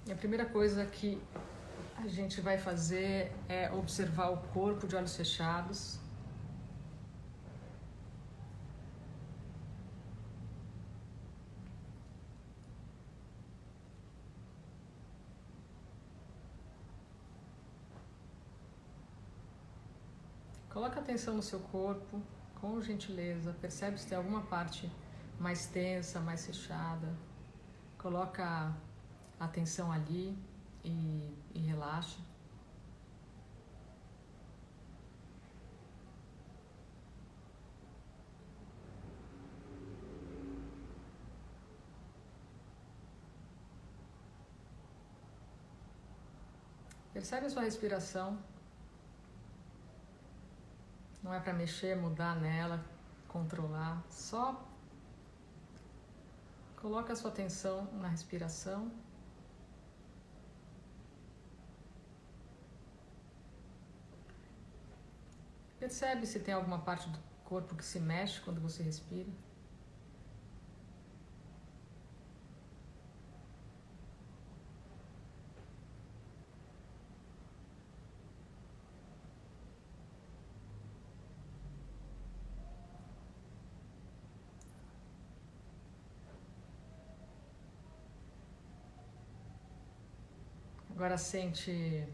E 0.08 0.12
a 0.12 0.16
primeira 0.16 0.46
coisa 0.46 0.86
que 0.86 1.20
a 1.98 2.08
gente 2.08 2.40
vai 2.40 2.60
fazer 2.60 3.32
é 3.50 3.72
observar 3.72 4.30
o 4.30 4.38
corpo 4.54 4.86
de 4.88 4.96
olhos 4.96 5.16
fechados. 5.16 6.00
Coloca 20.70 21.00
atenção 21.00 21.34
no 21.36 21.42
seu 21.42 21.60
corpo, 21.60 22.22
com 22.62 22.80
gentileza. 22.80 23.56
Percebe 23.60 23.98
se 23.98 24.06
tem 24.06 24.18
alguma 24.18 24.42
parte 24.42 24.92
mais 25.40 25.66
tensa, 25.66 26.20
mais 26.20 26.46
fechada. 26.46 27.12
Coloca 27.98 28.72
atenção 29.40 29.92
ali 29.92 30.38
e, 30.84 31.34
e 31.54 31.60
relaxa. 31.60 32.20
Percebe 47.16 47.46
a 47.46 47.50
sua 47.50 47.62
respiração. 47.62 48.38
Não 51.24 51.34
é 51.34 51.40
para 51.40 51.54
mexer, 51.54 51.96
mudar 51.96 52.36
nela, 52.36 52.84
controlar. 53.28 54.04
Só 54.10 54.62
coloca 56.76 57.14
a 57.14 57.16
sua 57.16 57.32
atenção 57.32 57.90
na 57.94 58.10
respiração. 58.10 58.92
Percebe 65.86 66.26
se 66.26 66.40
tem 66.40 66.52
alguma 66.52 66.80
parte 66.80 67.08
do 67.08 67.20
corpo 67.44 67.76
que 67.76 67.86
se 67.86 68.00
mexe 68.00 68.42
quando 68.42 68.60
você 68.60 68.82
respira. 68.82 69.30
Agora 90.90 91.16
sente 91.20 92.08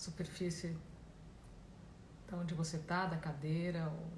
superfície 0.00 0.76
da 2.28 2.36
onde 2.36 2.54
você 2.54 2.76
está, 2.76 3.06
da 3.06 3.16
cadeira 3.16 3.88
ou 3.88 4.08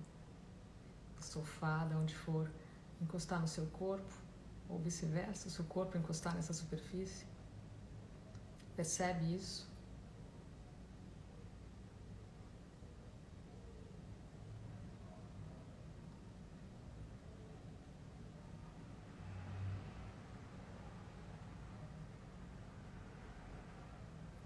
do 1.17 1.25
sofá, 1.25 1.85
de 1.85 1.95
onde 1.95 2.15
for, 2.15 2.51
encostar 3.01 3.41
no 3.41 3.49
seu 3.49 3.67
corpo, 3.67 4.15
ou 4.69 4.79
vice-versa, 4.79 5.49
o 5.49 5.51
seu 5.51 5.65
corpo 5.65 5.97
encostar 5.99 6.35
nessa 6.35 6.53
superfície. 6.53 7.27
Percebe 8.77 9.35
isso? 9.35 9.71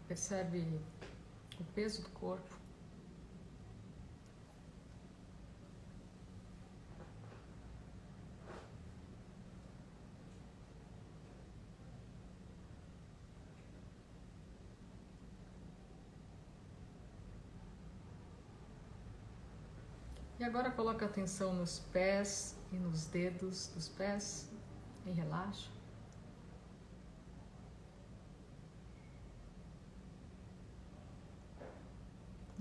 Percebe 0.09 0.81
o 1.61 1.65
peso 1.75 2.03
do 2.03 2.09
corpo. 2.11 2.57
E 20.39 20.45
agora 20.45 20.71
coloca 20.71 21.07
atenção 21.07 21.55
nos 21.55 21.79
pés 21.79 22.55
e 22.71 22.77
nos 22.77 23.07
dedos 23.07 23.69
dos 23.69 23.89
pés 23.89 24.51
e 25.07 25.11
relaxa. 25.11 25.76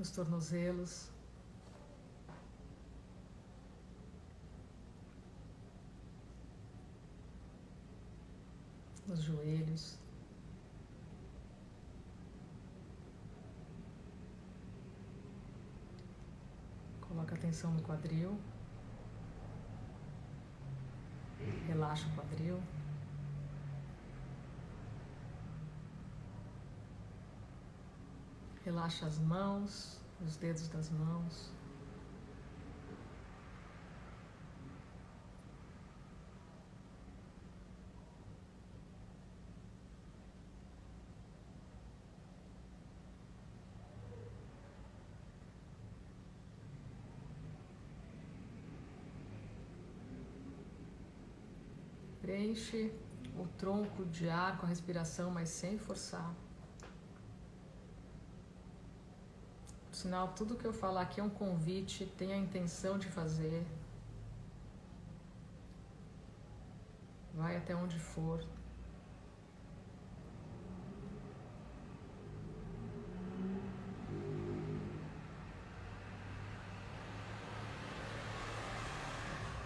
os 0.05 0.11
tornozelos. 0.11 1.09
Nos 9.07 9.21
joelhos. 9.21 9.99
Coloca 17.01 17.35
atenção 17.35 17.71
no 17.71 17.81
quadril. 17.81 18.37
Relaxa 21.67 22.07
o 22.07 22.15
quadril. 22.15 22.59
Relaxa 28.65 29.05
as 29.05 29.19
mãos, 29.19 30.01
os 30.25 30.37
dedos 30.37 30.67
das 30.69 30.89
mãos. 30.89 31.51
Preenche 52.19 52.91
o 53.37 53.45
tronco 53.59 54.03
de 54.05 54.27
ar 54.27 54.57
com 54.57 54.65
a 54.65 54.69
respiração, 54.69 55.29
mas 55.29 55.49
sem 55.49 55.77
forçar. 55.77 56.33
Por 59.94 59.94
sinal, 60.05 60.27
tudo 60.35 60.55
que 60.55 60.65
eu 60.65 60.71
falar 60.71 61.01
aqui 61.01 61.19
é 61.19 61.23
um 61.23 61.29
convite, 61.29 62.05
tenha 62.15 62.35
a 62.35 62.37
intenção 62.37 62.99
de 62.99 63.07
fazer. 63.07 63.65
Vai 67.33 67.57
até 67.57 67.75
onde 67.75 67.97
for. 67.97 68.45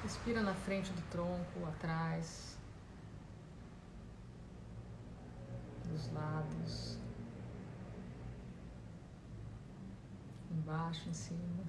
Respira 0.03 0.41
na 0.41 0.53
frente 0.53 0.89
do 0.93 1.01
tronco, 1.11 1.65
atrás, 1.67 2.57
dos 5.83 6.11
lados, 6.13 6.97
embaixo, 10.69 11.09
em 11.09 11.13
cima. 11.13 11.63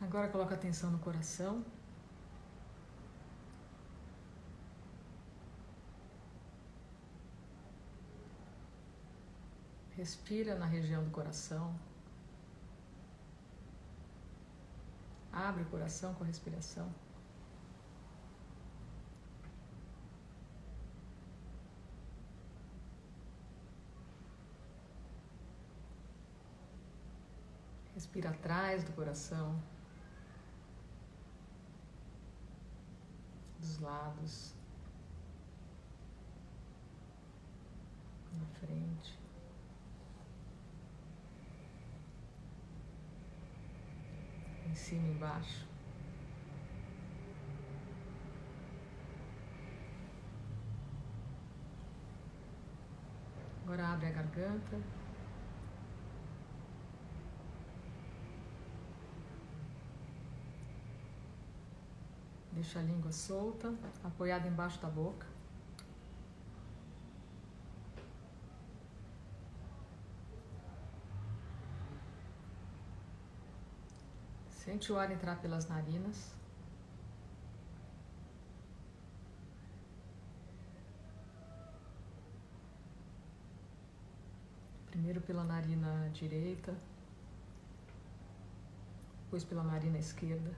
Agora 0.00 0.28
coloca 0.28 0.54
atenção 0.54 0.90
no 0.90 0.98
coração. 0.98 1.62
Respira 9.90 10.54
na 10.54 10.64
região 10.64 11.04
do 11.04 11.10
coração. 11.10 11.78
Abre 15.30 15.62
o 15.62 15.66
coração 15.66 16.14
com 16.14 16.24
a 16.24 16.26
respiração. 16.26 16.88
Respira 27.98 28.30
atrás 28.30 28.84
do 28.84 28.92
coração, 28.92 29.60
dos 33.58 33.80
lados, 33.80 34.54
na 38.38 38.46
frente. 38.60 39.18
em 44.68 44.74
cima 44.76 45.08
e 45.08 45.10
embaixo. 45.10 45.66
Agora 53.64 53.88
abre 53.88 54.06
a 54.06 54.10
garganta. 54.12 55.07
Deixa 62.58 62.80
a 62.80 62.82
língua 62.82 63.12
solta, 63.12 63.72
apoiada 64.02 64.48
embaixo 64.48 64.80
da 64.80 64.88
boca. 64.90 65.24
Sente 74.50 74.92
o 74.92 74.98
ar 74.98 75.12
entrar 75.12 75.40
pelas 75.40 75.68
narinas. 75.68 76.34
Primeiro 84.90 85.20
pela 85.20 85.44
narina 85.44 86.10
direita, 86.12 86.76
depois 89.22 89.44
pela 89.44 89.62
narina 89.62 89.98
esquerda. 89.98 90.50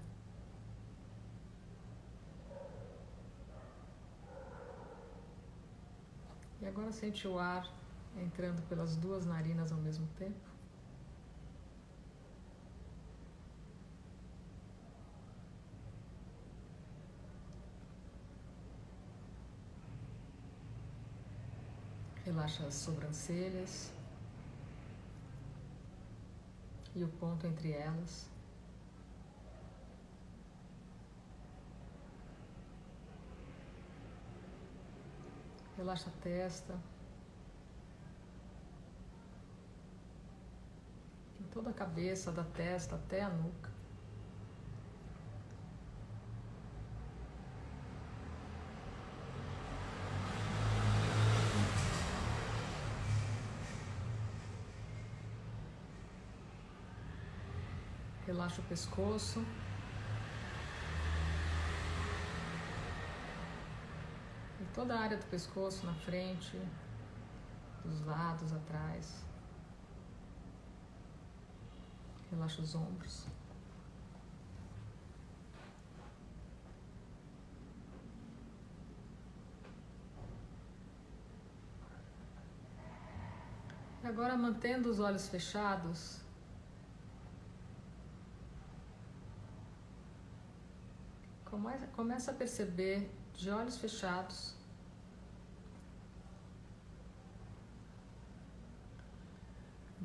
Agora 6.70 6.92
sente 6.92 7.26
o 7.26 7.36
ar 7.36 7.68
entrando 8.16 8.62
pelas 8.68 8.96
duas 8.96 9.26
narinas 9.26 9.72
ao 9.72 9.78
mesmo 9.78 10.06
tempo. 10.16 10.48
Relaxa 22.24 22.64
as 22.66 22.74
sobrancelhas 22.74 23.92
e 26.94 27.02
o 27.02 27.08
ponto 27.08 27.46
entre 27.46 27.72
elas. 27.72 28.30
Relaxa 35.80 36.10
a 36.10 36.22
testa. 36.22 36.74
Toda 41.50 41.70
a 41.70 41.72
cabeça, 41.72 42.30
da 42.30 42.44
testa 42.44 42.96
até 42.96 43.22
a 43.22 43.30
nuca. 43.30 43.70
Relaxa 58.26 58.60
o 58.60 58.64
pescoço. 58.64 59.42
Toda 64.74 64.94
a 64.94 65.00
área 65.00 65.16
do 65.16 65.26
pescoço 65.26 65.84
na 65.86 65.94
frente, 65.94 66.56
dos 67.84 68.04
lados, 68.04 68.52
atrás. 68.52 69.24
Relaxa 72.30 72.62
os 72.62 72.74
ombros. 72.74 73.26
Agora, 84.02 84.36
mantendo 84.36 84.88
os 84.88 84.98
olhos 84.98 85.28
fechados, 85.28 86.20
Começa 92.00 92.30
a 92.30 92.34
perceber 92.34 93.10
de 93.34 93.50
olhos 93.50 93.76
fechados. 93.76 94.54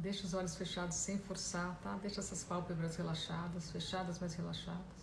Deixa 0.05 0.23
os 0.27 0.35
olhos 0.35 0.55
fechados 0.55 0.95
sem 0.97 1.17
forçar, 1.17 1.75
tá? 1.81 1.97
Deixa 1.97 2.19
essas 2.19 2.43
pálpebras 2.43 2.95
relaxadas, 2.95 3.71
fechadas, 3.71 4.19
mas 4.19 4.35
relaxadas. 4.35 5.01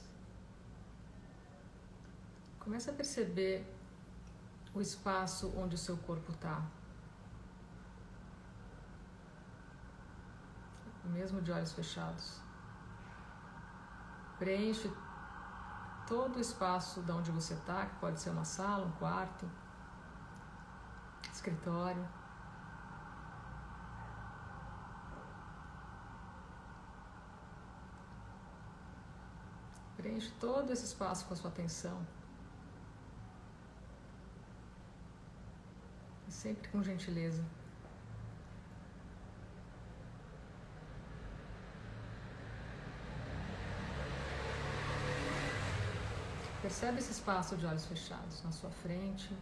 Começa 2.61 2.93
a 2.93 2.95
perceber 2.95 3.67
o 4.73 4.81
espaço 4.81 5.53
onde 5.57 5.75
o 5.75 5.79
seu 5.87 5.97
corpo 5.97 6.31
está. 6.31 6.65
Mesmo 11.07 11.43
de 11.43 11.51
olhos 11.51 11.73
fechados. 11.73 12.39
Preenche 14.39 14.89
todo 16.07 16.37
o 16.37 16.41
espaço 16.41 17.03
de 17.03 17.11
onde 17.11 17.33
você 17.33 17.55
está, 17.55 17.87
que 17.87 17.97
pode 17.97 18.21
ser 18.21 18.31
uma 18.31 18.45
sala, 18.45 18.87
um 18.87 18.93
quarto, 18.93 19.51
escritório. 21.33 22.22
Preenche 30.03 30.33
todo 30.41 30.73
esse 30.73 30.85
espaço 30.85 31.25
com 31.27 31.33
a 31.33 31.37
sua 31.37 31.49
atenção. 31.49 31.97
Sempre 36.29 36.69
com 36.71 36.83
gentileza. 36.83 37.45
Percebe 46.61 46.99
esse 46.99 47.13
espaço 47.13 47.57
de 47.57 47.65
olhos 47.65 47.87
fechados 47.87 48.43
na 48.43 48.51
sua 48.51 48.71
frente, 48.71 49.33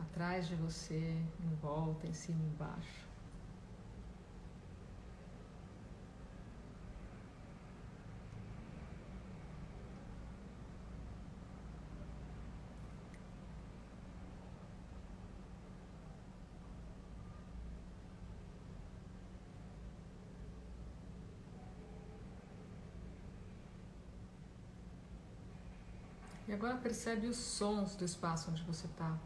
atrás 0.00 0.48
de 0.48 0.56
você, 0.56 1.16
em 1.40 1.54
volta, 1.62 2.08
em 2.08 2.12
cima 2.12 2.42
e 2.42 2.46
embaixo. 2.46 3.09
E 26.50 26.52
agora 26.52 26.76
percebe 26.78 27.28
os 27.28 27.36
sons 27.36 27.94
do 27.94 28.04
espaço 28.04 28.50
onde 28.50 28.60
você 28.64 28.84
está. 28.86 29.16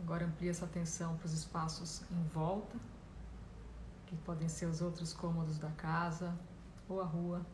Agora 0.00 0.26
amplia 0.26 0.50
essa 0.50 0.64
atenção 0.64 1.16
para 1.18 1.26
os 1.26 1.32
espaços 1.32 2.02
em 2.10 2.22
volta, 2.34 2.76
que 4.06 4.16
podem 4.16 4.48
ser 4.48 4.66
os 4.66 4.82
outros 4.82 5.12
cômodos 5.12 5.56
da 5.56 5.70
casa 5.70 6.36
ou 6.88 7.00
a 7.00 7.04
rua. 7.04 7.46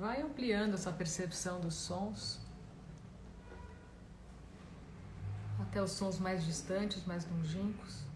Vai 0.00 0.22
ampliando 0.40 0.72
essa 0.72 0.90
percepção 0.90 1.60
dos 1.60 1.74
sons 1.74 2.40
até 5.60 5.82
os 5.82 5.92
sons 5.92 6.18
mais 6.18 6.42
distantes, 6.42 7.04
mais 7.04 7.28
longínquos. 7.30 8.09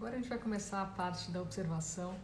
Agora 0.00 0.14
a 0.14 0.18
gente 0.18 0.30
vai 0.30 0.38
começar 0.38 0.80
a 0.80 0.86
parte 0.86 1.30
da 1.30 1.42
observação, 1.42 2.18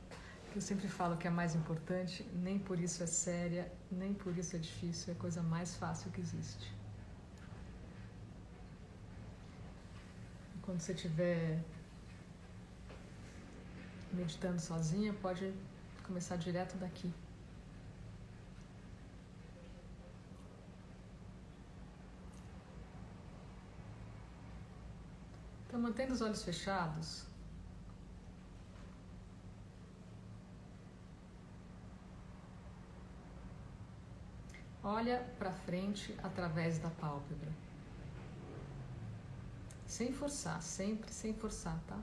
que 0.51 0.57
eu 0.57 0.62
sempre 0.62 0.89
falo 0.89 1.15
que 1.19 1.27
é 1.27 1.31
a 1.31 1.33
mais 1.41 1.55
importante, 1.55 2.27
nem 2.33 2.59
por 2.59 2.81
isso 2.81 3.03
é 3.03 3.07
séria, 3.07 3.71
nem 3.93 4.15
por 4.15 4.35
isso 4.39 4.57
é 4.57 4.59
difícil, 4.59 5.12
é 5.12 5.15
a 5.15 5.21
coisa 5.21 5.43
mais 5.43 5.77
fácil 5.77 6.11
que 6.11 6.19
existe. 6.19 6.75
Quando 10.62 10.81
você 10.81 10.95
estiver 10.95 11.62
meditando 14.15 14.59
sozinha, 14.59 15.12
pode 15.12 15.53
começar 16.03 16.37
direto 16.37 16.79
daqui. 16.79 17.12
Então, 25.67 25.79
mantendo 25.79 26.15
os 26.15 26.23
olhos 26.23 26.43
fechados, 26.43 27.36
Olha 34.88 35.18
para 35.37 35.51
frente 35.51 36.16
através 36.22 36.79
da 36.79 36.88
pálpebra. 36.88 37.51
Sem 39.85 40.12
forçar, 40.12 40.62
sempre 40.62 41.12
sem 41.12 41.35
forçar, 41.35 41.77
tá? 41.88 41.99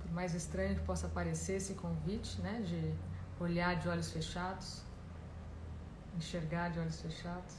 Por 0.00 0.12
mais 0.12 0.34
estranho 0.34 0.76
que 0.76 0.82
possa 0.82 1.08
parecer 1.08 1.54
esse 1.54 1.74
convite, 1.74 2.40
né, 2.42 2.60
de 2.60 2.94
olhar 3.42 3.74
de 3.80 3.88
olhos 3.88 4.12
fechados, 4.12 4.82
enxergar 6.16 6.68
de 6.68 6.78
olhos 6.78 7.00
fechados. 7.00 7.56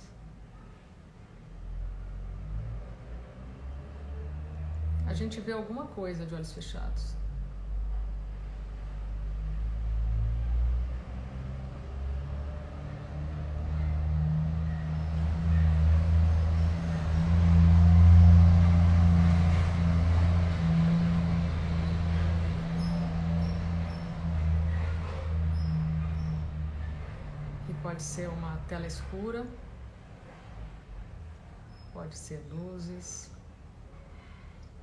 A 5.06 5.14
gente 5.14 5.42
vê 5.42 5.52
alguma 5.52 5.88
coisa 5.88 6.26
de 6.26 6.34
olhos 6.34 6.54
fechados. 6.54 7.20
Pode 27.82 28.04
ser 28.04 28.30
uma 28.30 28.59
tela 28.70 28.86
escura, 28.86 29.48
pode 31.92 32.16
ser 32.16 32.40
luzes, 32.52 33.32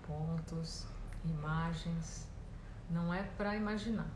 pontos, 0.04 0.88
imagens. 1.24 2.26
Não 2.90 3.14
é 3.14 3.22
para 3.22 3.54
imaginar, 3.54 4.08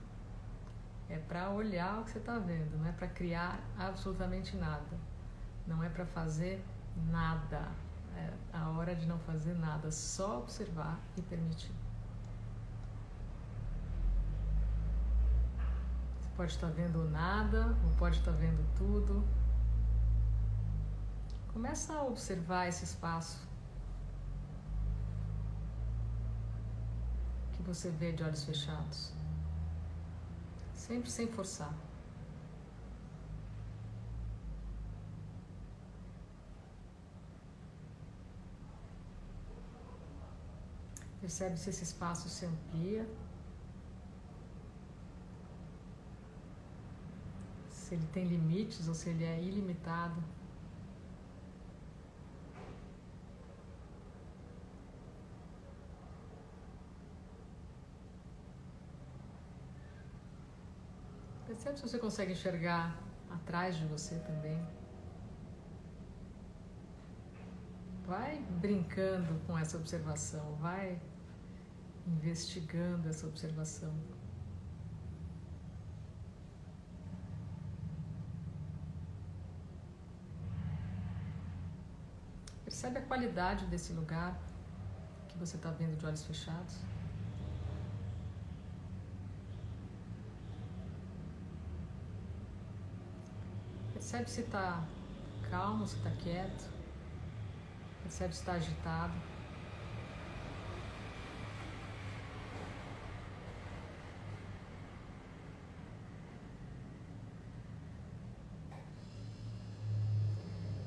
é 1.09 1.19
para 1.19 1.51
olhar 1.51 2.01
o 2.01 2.05
que 2.05 2.11
você 2.11 2.19
está 2.19 2.39
vendo, 2.39 2.77
não 2.79 2.87
é 2.87 2.93
para 2.93 3.07
criar 3.07 3.61
absolutamente 3.79 4.57
nada, 4.57 4.99
não 5.67 5.83
é 5.83 5.89
para 5.89 6.05
fazer 6.05 6.65
nada. 7.09 7.69
É 8.17 8.33
a 8.53 8.69
hora 8.71 8.95
de 8.95 9.07
não 9.07 9.21
fazer 9.21 9.55
nada, 9.55 9.91
só 9.93 10.41
observar 10.41 10.99
e 11.17 11.23
permitir. 11.23 11.73
pode 16.37 16.53
estar 16.53 16.69
vendo 16.69 17.05
nada, 17.11 17.77
ou 17.85 17.91
pode 17.99 18.17
estar 18.17 18.31
vendo 18.31 18.65
tudo. 18.75 19.23
Começa 21.53 21.93
a 21.93 22.03
observar 22.05 22.69
esse 22.69 22.85
espaço 22.85 23.39
que 27.53 27.63
você 27.63 27.91
vê 27.91 28.13
de 28.13 28.23
olhos 28.23 28.45
fechados, 28.45 29.13
sempre 30.75 31.11
sem 31.11 31.27
forçar. 31.27 31.75
Percebe 41.21 41.57
se 41.59 41.71
esse 41.71 41.85
espaço 41.85 42.29
se 42.29 42.47
amplia. 42.47 43.07
se 47.91 47.97
ele 47.97 48.07
tem 48.13 48.25
limites 48.25 48.87
ou 48.87 48.95
se 48.95 49.11
ele 49.11 49.25
é 49.25 49.43
ilimitado. 49.43 50.23
sabe 61.61 61.77
se 61.77 61.83
você 61.83 61.99
consegue 61.99 62.33
enxergar 62.33 62.99
atrás 63.31 63.77
de 63.77 63.85
você 63.87 64.19
também. 64.21 64.59
Vai 68.07 68.39
brincando 68.61 69.39
com 69.47 69.57
essa 69.59 69.77
observação, 69.77 70.55
vai 70.57 70.99
investigando 72.07 73.09
essa 73.09 73.27
observação. 73.27 73.95
Percebe 82.65 82.99
a 82.99 83.03
qualidade 83.03 83.67
desse 83.67 83.93
lugar 83.93 84.41
que 85.29 85.37
você 85.37 85.57
está 85.57 85.71
vendo 85.71 85.97
de 85.99 86.07
olhos 86.07 86.25
fechados? 86.25 86.81
Percebe 94.01 94.31
se 94.31 94.41
está 94.41 94.83
calmo, 95.51 95.87
se 95.87 95.97
está 95.97 96.11
quieto. 96.23 96.71
Percebe 98.03 98.33
se 98.33 98.41
está 98.41 98.53
agitado. 98.55 99.13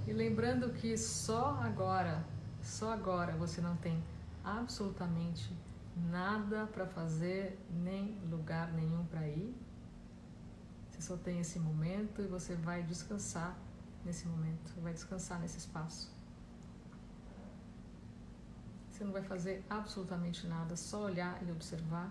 E 0.07 0.11
lembrando 0.11 0.73
que 0.73 0.97
só 0.97 1.59
agora, 1.61 2.25
só 2.63 2.93
agora 2.93 3.33
você 3.33 3.61
não 3.61 3.75
tem 3.75 4.03
absolutamente 4.43 5.55
nada 6.09 6.65
para 6.65 6.87
fazer, 6.87 7.63
nem 7.69 8.17
lugar 8.27 8.73
nenhum 8.73 9.05
para 9.05 9.27
ir. 9.27 9.55
Só 11.03 11.17
tem 11.17 11.41
esse 11.41 11.59
momento 11.59 12.21
e 12.21 12.27
você 12.27 12.55
vai 12.55 12.81
descansar 12.81 13.57
nesse 14.05 14.25
momento, 14.25 14.71
vai 14.81 14.93
descansar 14.93 15.37
nesse 15.41 15.57
espaço. 15.57 16.09
Você 18.89 19.03
não 19.03 19.11
vai 19.11 19.21
fazer 19.21 19.65
absolutamente 19.69 20.47
nada, 20.47 20.77
só 20.77 21.03
olhar 21.03 21.33
e 21.45 21.51
observar 21.51 22.09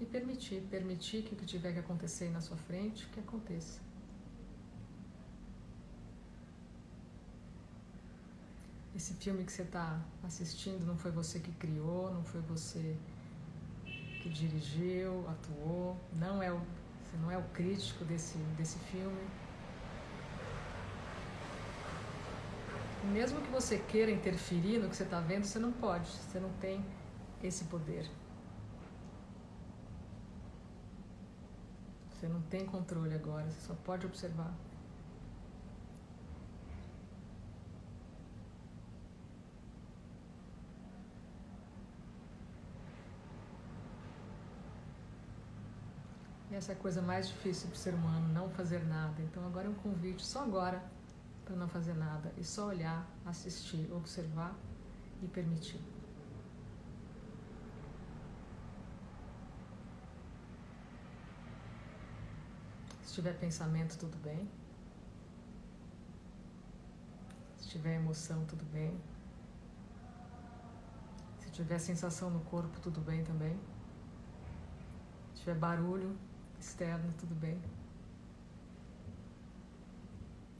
e 0.00 0.04
permitir, 0.04 0.62
permitir 0.68 1.22
que 1.22 1.32
o 1.34 1.36
que 1.36 1.46
tiver 1.46 1.74
que 1.74 1.78
acontecer 1.78 2.28
na 2.30 2.40
sua 2.40 2.56
frente, 2.56 3.06
que 3.12 3.20
aconteça. 3.20 3.80
Esse 8.96 9.14
filme 9.14 9.44
que 9.44 9.52
você 9.52 9.62
está 9.62 10.00
assistindo 10.24 10.84
não 10.84 10.98
foi 10.98 11.12
você 11.12 11.38
que 11.38 11.52
criou, 11.52 12.12
não 12.12 12.24
foi 12.24 12.40
você 12.40 12.96
que 14.20 14.28
dirigiu, 14.28 15.24
atuou, 15.28 15.96
não 16.16 16.42
é 16.42 16.52
o, 16.52 16.60
você 17.14 17.18
não 17.18 17.30
é 17.30 17.38
o 17.38 17.42
crítico 17.52 18.04
desse, 18.04 18.36
desse 18.56 18.78
filme. 18.90 19.20
mesmo 23.12 23.38
que 23.42 23.50
você 23.50 23.78
queira 23.78 24.10
interferir 24.10 24.78
no 24.78 24.88
que 24.88 24.96
você 24.96 25.02
está 25.02 25.20
vendo, 25.20 25.44
você 25.44 25.58
não 25.58 25.70
pode, 25.70 26.08
você 26.08 26.40
não 26.40 26.50
tem 26.54 26.84
esse 27.42 27.64
poder. 27.64 28.10
Você 32.08 32.26
não 32.26 32.40
tem 32.42 32.64
controle 32.64 33.14
agora, 33.14 33.48
você 33.50 33.60
só 33.60 33.74
pode 33.84 34.06
observar. 34.06 34.52
Essa 46.54 46.70
é 46.70 46.74
a 46.76 46.78
coisa 46.78 47.02
mais 47.02 47.26
difícil 47.26 47.66
para 47.66 47.74
o 47.74 47.78
ser 47.78 47.94
humano, 47.94 48.32
não 48.32 48.48
fazer 48.48 48.84
nada. 48.84 49.20
Então 49.22 49.44
agora 49.44 49.66
é 49.66 49.70
um 49.70 49.74
convite, 49.74 50.24
só 50.24 50.44
agora, 50.44 50.80
para 51.44 51.56
não 51.56 51.66
fazer 51.68 51.94
nada 51.94 52.32
e 52.38 52.44
só 52.44 52.68
olhar, 52.68 53.04
assistir, 53.26 53.92
observar 53.92 54.54
e 55.20 55.26
permitir. 55.26 55.80
Se 63.02 63.14
tiver 63.14 63.32
pensamento, 63.32 63.98
tudo 63.98 64.16
bem. 64.18 64.48
Se 67.58 67.68
tiver 67.68 67.96
emoção, 67.96 68.44
tudo 68.44 68.64
bem. 68.66 68.96
Se 71.40 71.50
tiver 71.50 71.80
sensação 71.80 72.30
no 72.30 72.40
corpo, 72.42 72.78
tudo 72.80 73.00
bem 73.00 73.24
também. 73.24 73.58
Se 75.34 75.40
tiver 75.40 75.56
barulho 75.56 76.16
externo, 76.64 77.12
tudo 77.18 77.34
bem. 77.34 77.58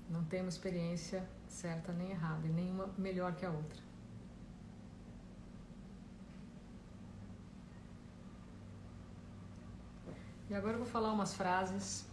Não 0.08 0.22
tem 0.24 0.40
uma 0.40 0.48
experiência 0.48 1.26
certa 1.48 1.92
nem 1.92 2.10
errada, 2.10 2.46
e 2.46 2.50
nenhuma 2.50 2.86
melhor 2.98 3.34
que 3.34 3.44
a 3.46 3.50
outra. 3.50 3.82
E 10.50 10.54
agora 10.54 10.74
eu 10.74 10.80
vou 10.84 10.86
falar 10.86 11.10
umas 11.12 11.34
frases. 11.34 12.06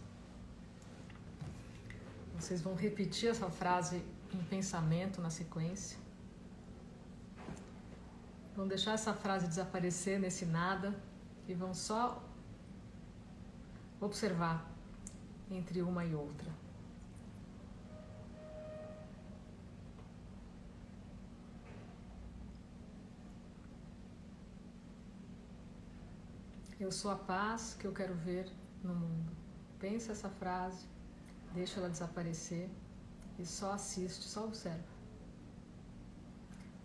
Vocês 2.38 2.60
vão 2.62 2.74
repetir 2.74 3.28
essa 3.28 3.48
frase 3.50 4.02
em 4.32 4.42
pensamento 4.44 5.20
na 5.20 5.30
sequência. 5.30 5.98
Vão 8.56 8.66
deixar 8.66 8.92
essa 8.92 9.14
frase 9.14 9.46
desaparecer 9.46 10.18
nesse 10.18 10.44
nada 10.46 10.94
e 11.46 11.54
vão 11.54 11.72
só 11.74 12.02
observar 14.04 14.68
entre 15.50 15.80
uma 15.80 16.04
e 16.04 16.14
outra. 16.14 16.50
Eu 26.80 26.90
sou 26.90 27.12
a 27.12 27.16
paz 27.16 27.76
que 27.78 27.86
eu 27.86 27.92
quero 27.92 28.14
ver 28.14 28.50
no 28.82 28.92
mundo. 28.94 29.32
Pensa 29.78 30.10
essa 30.10 30.28
frase, 30.28 30.84
deixa 31.54 31.78
ela 31.78 31.88
desaparecer 31.88 32.68
e 33.38 33.46
só 33.46 33.72
assiste, 33.72 34.24
só 34.24 34.44
observa. 34.44 34.92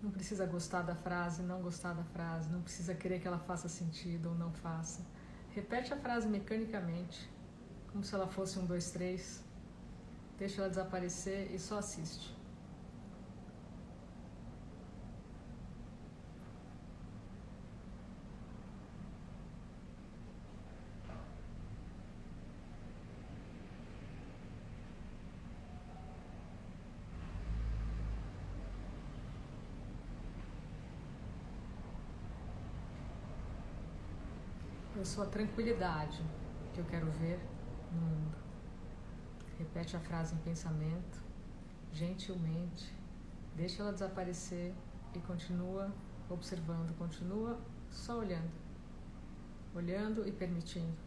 Não 0.03 0.11
precisa 0.11 0.45
gostar 0.45 0.83
da 0.83 0.95
frase, 0.95 1.41
não 1.41 1.63
gostar 1.63 1.93
da 1.93 2.03
frase, 2.03 2.47
não 2.49 2.61
precisa 2.61 2.93
querer 2.93 3.19
que 3.19 3.27
ela 3.27 3.39
faça 3.39 3.67
sentido 3.67 4.29
ou 4.29 4.35
não 4.35 4.53
faça. 4.53 5.01
Repete 5.57 5.91
a 5.91 5.97
frase 5.97 6.27
mecanicamente, 6.27 7.27
como 7.91 8.03
se 8.03 8.13
ela 8.13 8.27
fosse 8.27 8.59
um, 8.59 8.65
dois, 8.67 8.91
três. 8.91 9.43
Deixa 10.37 10.61
ela 10.61 10.69
desaparecer 10.69 11.51
e 11.51 11.57
só 11.57 11.79
assiste. 11.79 12.31
Eu 35.07 35.11
sou 35.13 35.23
a 35.23 35.27
tranquilidade 35.27 36.21
que 36.73 36.81
eu 36.81 36.85
quero 36.85 37.09
ver 37.11 37.39
no 37.93 38.01
mundo. 38.01 38.35
Repete 39.57 39.95
a 39.95 40.01
frase 40.01 40.35
em 40.35 40.37
pensamento, 40.39 41.23
gentilmente, 41.93 42.93
deixa 43.55 43.83
ela 43.83 43.93
desaparecer 43.93 44.73
e 45.15 45.19
continua 45.19 45.89
observando, 46.29 46.93
continua 46.97 47.57
só 47.89 48.19
olhando, 48.19 48.51
olhando 49.73 50.27
e 50.27 50.31
permitindo. 50.33 50.97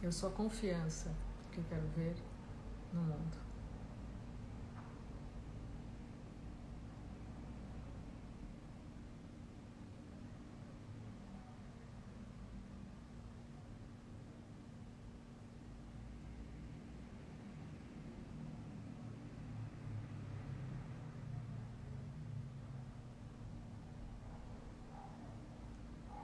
Eu 0.00 0.12
sou 0.12 0.28
a 0.28 0.32
confiança 0.32 1.25
que 1.56 1.60
eu 1.60 1.64
quero 1.70 1.88
ver 1.96 2.14
no 2.92 3.00
mundo. 3.00 3.38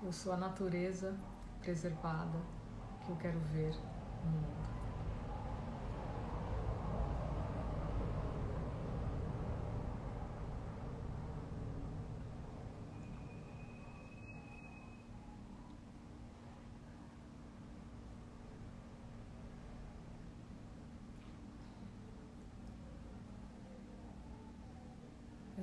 Eu 0.02 0.12
sou 0.12 0.32
a 0.32 0.36
natureza 0.36 1.16
preservada 1.62 2.38
que 3.06 3.12
eu 3.12 3.16
quero 3.16 3.38
ver 3.38 3.74
no 4.24 4.30
mundo. 4.30 4.71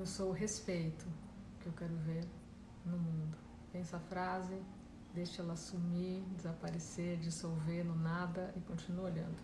Eu 0.00 0.06
sou 0.06 0.30
o 0.30 0.32
respeito 0.32 1.04
que 1.60 1.66
eu 1.66 1.74
quero 1.74 1.94
ver 1.98 2.24
no 2.86 2.96
mundo. 2.96 3.36
Pensa 3.70 3.98
a 3.98 4.00
frase, 4.00 4.58
deixa 5.12 5.42
ela 5.42 5.54
sumir, 5.54 6.22
desaparecer, 6.38 7.18
dissolver 7.18 7.84
no 7.84 7.94
nada 7.94 8.50
e 8.56 8.62
continua 8.62 9.10
olhando. 9.10 9.36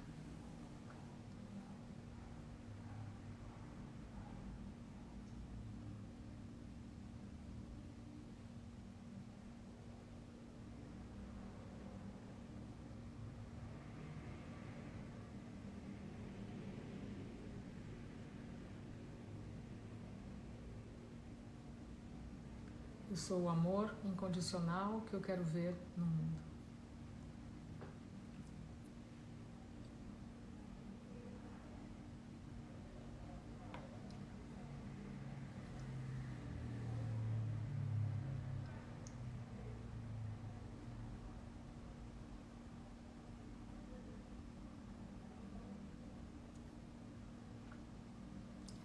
Eu 23.15 23.15
sou 23.26 23.42
o 23.42 23.48
amor 23.48 23.92
incondicional 24.04 25.00
que 25.00 25.14
eu 25.14 25.20
quero 25.20 25.42
ver 25.42 25.74
no 25.96 26.06
mundo. 26.06 26.38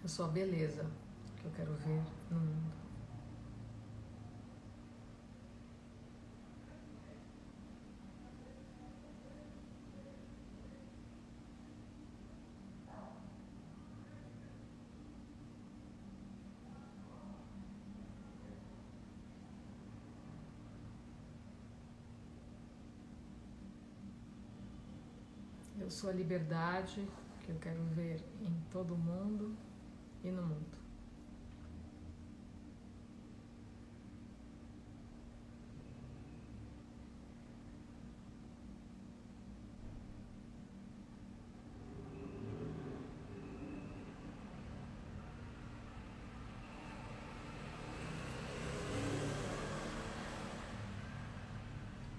Eu 0.02 0.08
sou 0.08 0.24
a 0.24 0.28
beleza 0.28 0.84
que 1.36 1.44
eu 1.44 1.52
quero 1.52 1.72
ver 1.74 2.02
no 2.28 2.40
mundo. 2.40 2.81
Eu 25.82 25.90
sou 25.90 26.10
a 26.10 26.12
liberdade 26.12 27.04
que 27.44 27.50
eu 27.50 27.58
quero 27.58 27.82
ver 27.86 28.24
em 28.40 28.54
todo 28.70 28.96
mundo 28.96 29.56
e 30.22 30.30
no 30.30 30.42
mundo. 30.42 30.78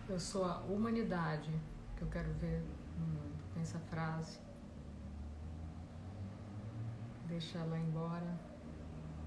Eu 0.09 0.19
sou 0.19 0.43
a 0.43 0.57
humanidade 0.63 1.49
que 1.95 2.01
eu 2.01 2.09
quero 2.09 2.31
ver 2.33 2.61
no 2.99 3.05
mundo 3.05 3.32
essa 3.63 3.79
frase. 3.79 4.39
Deixa 7.27 7.57
ela 7.57 7.79
embora 7.79 8.37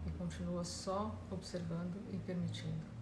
e 0.06 0.10
continua 0.10 0.62
só 0.62 1.18
observando 1.30 1.96
e 2.12 2.18
permitindo. 2.18 2.94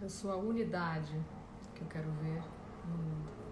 Eu 0.00 0.10
sou 0.10 0.32
a 0.32 0.36
unidade 0.36 1.14
que 1.74 1.80
eu 1.82 1.88
quero 1.88 2.10
ver 2.10 2.42
no 2.84 2.98
mundo. 2.98 3.51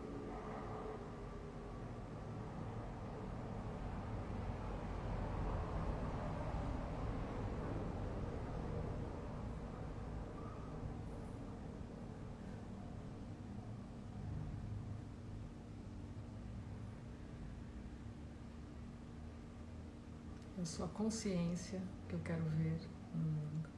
Eu 20.80 20.86
sou 20.86 20.94
a 20.94 20.96
consciência 20.96 21.82
que 22.08 22.14
eu 22.14 22.20
quero 22.20 22.42
ver 22.42 22.80
no 23.14 23.20
mundo. 23.20 23.68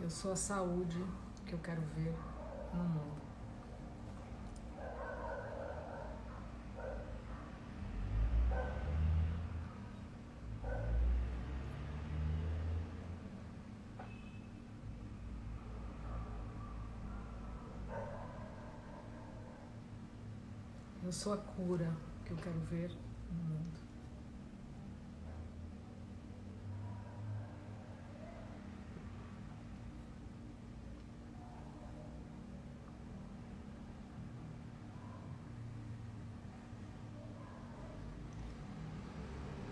Eu 0.00 0.10
sou 0.10 0.32
a 0.32 0.36
saúde 0.36 1.00
que 1.46 1.52
eu 1.52 1.60
quero 1.60 1.80
ver 1.94 2.12
no 2.74 2.82
mundo. 2.82 3.20
Eu 21.09 21.09
sou 21.20 21.34
a 21.34 21.36
cura 21.36 21.94
que 22.24 22.30
eu 22.30 22.36
quero 22.38 22.58
ver 22.60 22.90
no 23.30 23.42
mundo. 23.44 23.78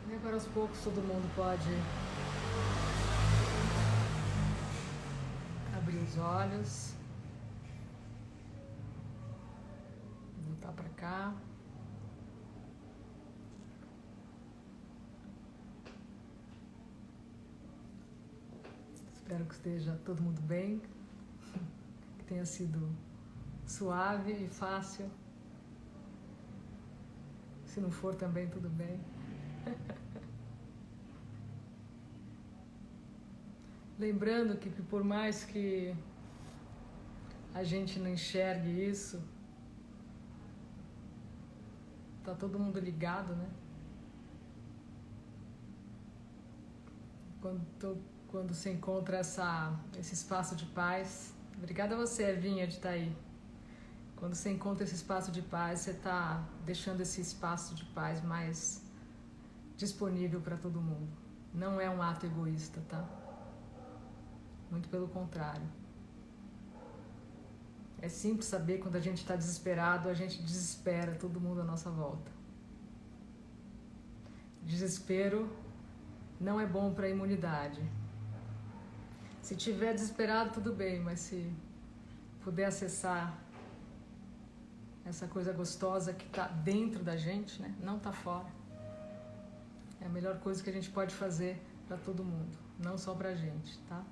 E 0.06 0.14
agora 0.16 0.34
aos 0.34 0.44
poucos 0.48 0.78
todo 0.84 0.96
mundo 0.96 1.34
pode 1.34 1.70
abrir 5.74 5.96
os 5.96 6.18
olhos. 6.18 6.97
Cá. 11.08 11.34
Espero 19.14 19.46
que 19.46 19.54
esteja 19.54 19.98
todo 20.04 20.22
mundo 20.22 20.40
bem, 20.42 20.82
que 22.18 22.24
tenha 22.24 22.44
sido 22.44 22.94
suave 23.66 24.32
e 24.44 24.48
fácil. 24.48 25.10
Se 27.64 27.80
não 27.80 27.90
for 27.90 28.14
também, 28.14 28.48
tudo 28.48 28.68
bem. 28.68 29.00
Lembrando 33.98 34.56
que 34.58 34.70
por 34.82 35.02
mais 35.02 35.44
que 35.44 35.94
a 37.52 37.64
gente 37.64 37.98
não 37.98 38.10
enxergue 38.10 38.70
isso, 38.88 39.20
Tá 42.28 42.34
todo 42.34 42.58
mundo 42.58 42.78
ligado, 42.78 43.34
né? 43.34 43.48
Quando, 47.40 48.02
quando 48.26 48.52
se 48.52 48.68
encontra 48.68 49.16
essa, 49.16 49.74
esse 49.98 50.12
espaço 50.12 50.54
de 50.54 50.66
paz. 50.66 51.34
Obrigada 51.56 51.94
a 51.94 51.98
você, 51.98 52.24
Evinha, 52.24 52.66
de 52.66 52.74
estar 52.74 52.90
tá 52.90 52.94
aí. 52.96 53.16
Quando 54.14 54.34
você 54.34 54.50
encontra 54.50 54.84
esse 54.84 54.94
espaço 54.94 55.32
de 55.32 55.40
paz, 55.40 55.80
você 55.80 55.92
está 55.92 56.46
deixando 56.66 57.00
esse 57.00 57.18
espaço 57.22 57.74
de 57.74 57.86
paz 57.86 58.22
mais 58.22 58.82
disponível 59.78 60.42
para 60.42 60.58
todo 60.58 60.82
mundo. 60.82 61.08
Não 61.54 61.80
é 61.80 61.88
um 61.88 62.02
ato 62.02 62.26
egoísta, 62.26 62.82
tá? 62.90 63.08
Muito 64.70 64.90
pelo 64.90 65.08
contrário. 65.08 65.66
É 68.00 68.08
simples 68.08 68.46
saber 68.46 68.78
quando 68.78 68.96
a 68.96 69.00
gente 69.00 69.18
está 69.18 69.34
desesperado, 69.34 70.08
a 70.08 70.14
gente 70.14 70.40
desespera 70.42 71.14
todo 71.14 71.40
mundo 71.40 71.60
à 71.60 71.64
nossa 71.64 71.90
volta. 71.90 72.30
Desespero 74.62 75.50
não 76.40 76.60
é 76.60 76.66
bom 76.66 76.92
para 76.92 77.06
a 77.06 77.08
imunidade. 77.08 77.82
Se 79.42 79.56
tiver 79.56 79.94
desesperado, 79.94 80.50
tudo 80.50 80.72
bem, 80.72 81.00
mas 81.00 81.20
se 81.20 81.52
puder 82.42 82.66
acessar 82.66 83.36
essa 85.04 85.26
coisa 85.26 85.52
gostosa 85.52 86.12
que 86.12 86.26
está 86.26 86.46
dentro 86.46 87.02
da 87.02 87.16
gente, 87.16 87.60
né? 87.60 87.74
não 87.80 87.96
está 87.96 88.12
fora. 88.12 88.46
É 90.00 90.06
a 90.06 90.08
melhor 90.08 90.38
coisa 90.38 90.62
que 90.62 90.70
a 90.70 90.72
gente 90.72 90.90
pode 90.90 91.14
fazer 91.14 91.60
para 91.88 91.96
todo 91.96 92.22
mundo, 92.22 92.56
não 92.78 92.96
só 92.96 93.14
para 93.14 93.30
a 93.30 93.34
gente, 93.34 93.78
tá? 93.88 94.04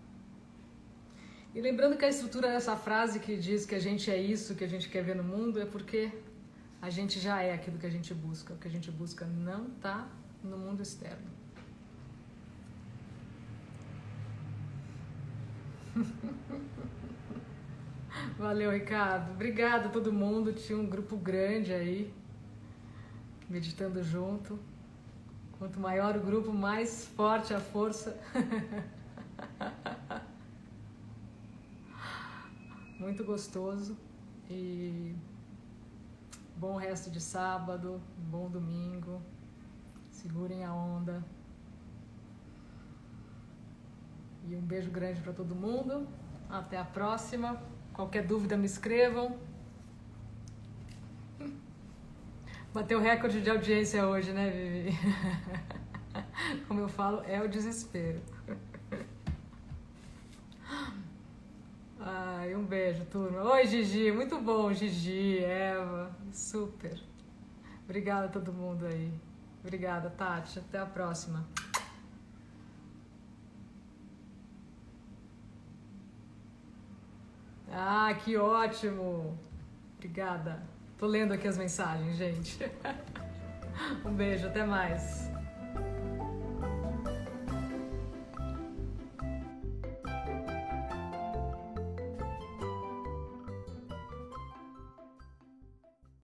E 1.56 1.60
lembrando 1.62 1.96
que 1.96 2.04
a 2.04 2.08
estrutura 2.10 2.48
dessa 2.48 2.76
frase 2.76 3.18
que 3.18 3.34
diz 3.34 3.64
que 3.64 3.74
a 3.74 3.78
gente 3.78 4.10
é 4.10 4.20
isso 4.20 4.54
que 4.54 4.62
a 4.62 4.68
gente 4.68 4.90
quer 4.90 5.02
ver 5.02 5.16
no 5.16 5.24
mundo 5.24 5.58
é 5.58 5.64
porque 5.64 6.12
a 6.82 6.90
gente 6.90 7.18
já 7.18 7.42
é 7.42 7.54
aquilo 7.54 7.78
que 7.78 7.86
a 7.86 7.90
gente 7.90 8.12
busca. 8.12 8.52
O 8.52 8.58
que 8.58 8.68
a 8.68 8.70
gente 8.70 8.90
busca 8.90 9.24
não 9.24 9.68
está 9.68 10.06
no 10.44 10.58
mundo 10.58 10.82
externo. 10.82 11.30
Valeu, 18.36 18.70
Ricardo. 18.70 19.30
Obrigada 19.30 19.86
a 19.86 19.88
todo 19.88 20.12
mundo. 20.12 20.52
Tinha 20.52 20.78
um 20.78 20.84
grupo 20.84 21.16
grande 21.16 21.72
aí, 21.72 22.12
meditando 23.48 24.02
junto. 24.02 24.58
Quanto 25.58 25.80
maior 25.80 26.18
o 26.18 26.20
grupo, 26.20 26.52
mais 26.52 27.06
forte 27.16 27.54
a 27.54 27.60
força. 27.60 28.14
Muito 32.98 33.24
gostoso. 33.24 33.96
E 34.48 35.14
bom 36.56 36.76
resto 36.76 37.10
de 37.10 37.20
sábado, 37.20 38.00
bom 38.16 38.48
domingo. 38.48 39.20
Segurem 40.10 40.64
a 40.64 40.72
onda. 40.72 41.22
E 44.48 44.56
um 44.56 44.62
beijo 44.62 44.90
grande 44.90 45.20
para 45.20 45.32
todo 45.32 45.54
mundo. 45.54 46.08
Até 46.48 46.78
a 46.78 46.84
próxima. 46.84 47.62
Qualquer 47.92 48.26
dúvida 48.26 48.56
me 48.56 48.66
escrevam. 48.66 49.36
Bateu 52.72 53.00
recorde 53.00 53.42
de 53.42 53.50
audiência 53.50 54.06
hoje, 54.06 54.32
né, 54.32 54.50
Vivi? 54.50 54.96
Como 56.66 56.80
eu 56.80 56.88
falo, 56.88 57.22
é 57.24 57.42
o 57.42 57.48
desespero. 57.48 58.20
Ai, 62.08 62.54
um 62.54 62.64
beijo, 62.64 63.04
turma. 63.06 63.42
Oi, 63.42 63.66
Gigi. 63.66 64.12
Muito 64.12 64.38
bom, 64.38 64.72
Gigi, 64.72 65.42
Eva. 65.42 66.14
Super. 66.32 66.96
Obrigada 67.82 68.26
a 68.26 68.28
todo 68.28 68.52
mundo 68.52 68.86
aí. 68.86 69.12
Obrigada, 69.60 70.08
Tati. 70.10 70.60
Até 70.60 70.78
a 70.78 70.86
próxima. 70.86 71.44
Ah, 77.72 78.14
que 78.14 78.36
ótimo! 78.36 79.36
Obrigada. 79.96 80.62
Tô 80.96 81.06
lendo 81.06 81.32
aqui 81.32 81.48
as 81.48 81.58
mensagens, 81.58 82.16
gente. 82.16 82.58
Um 84.06 84.14
beijo, 84.14 84.46
até 84.46 84.64
mais. 84.64 85.30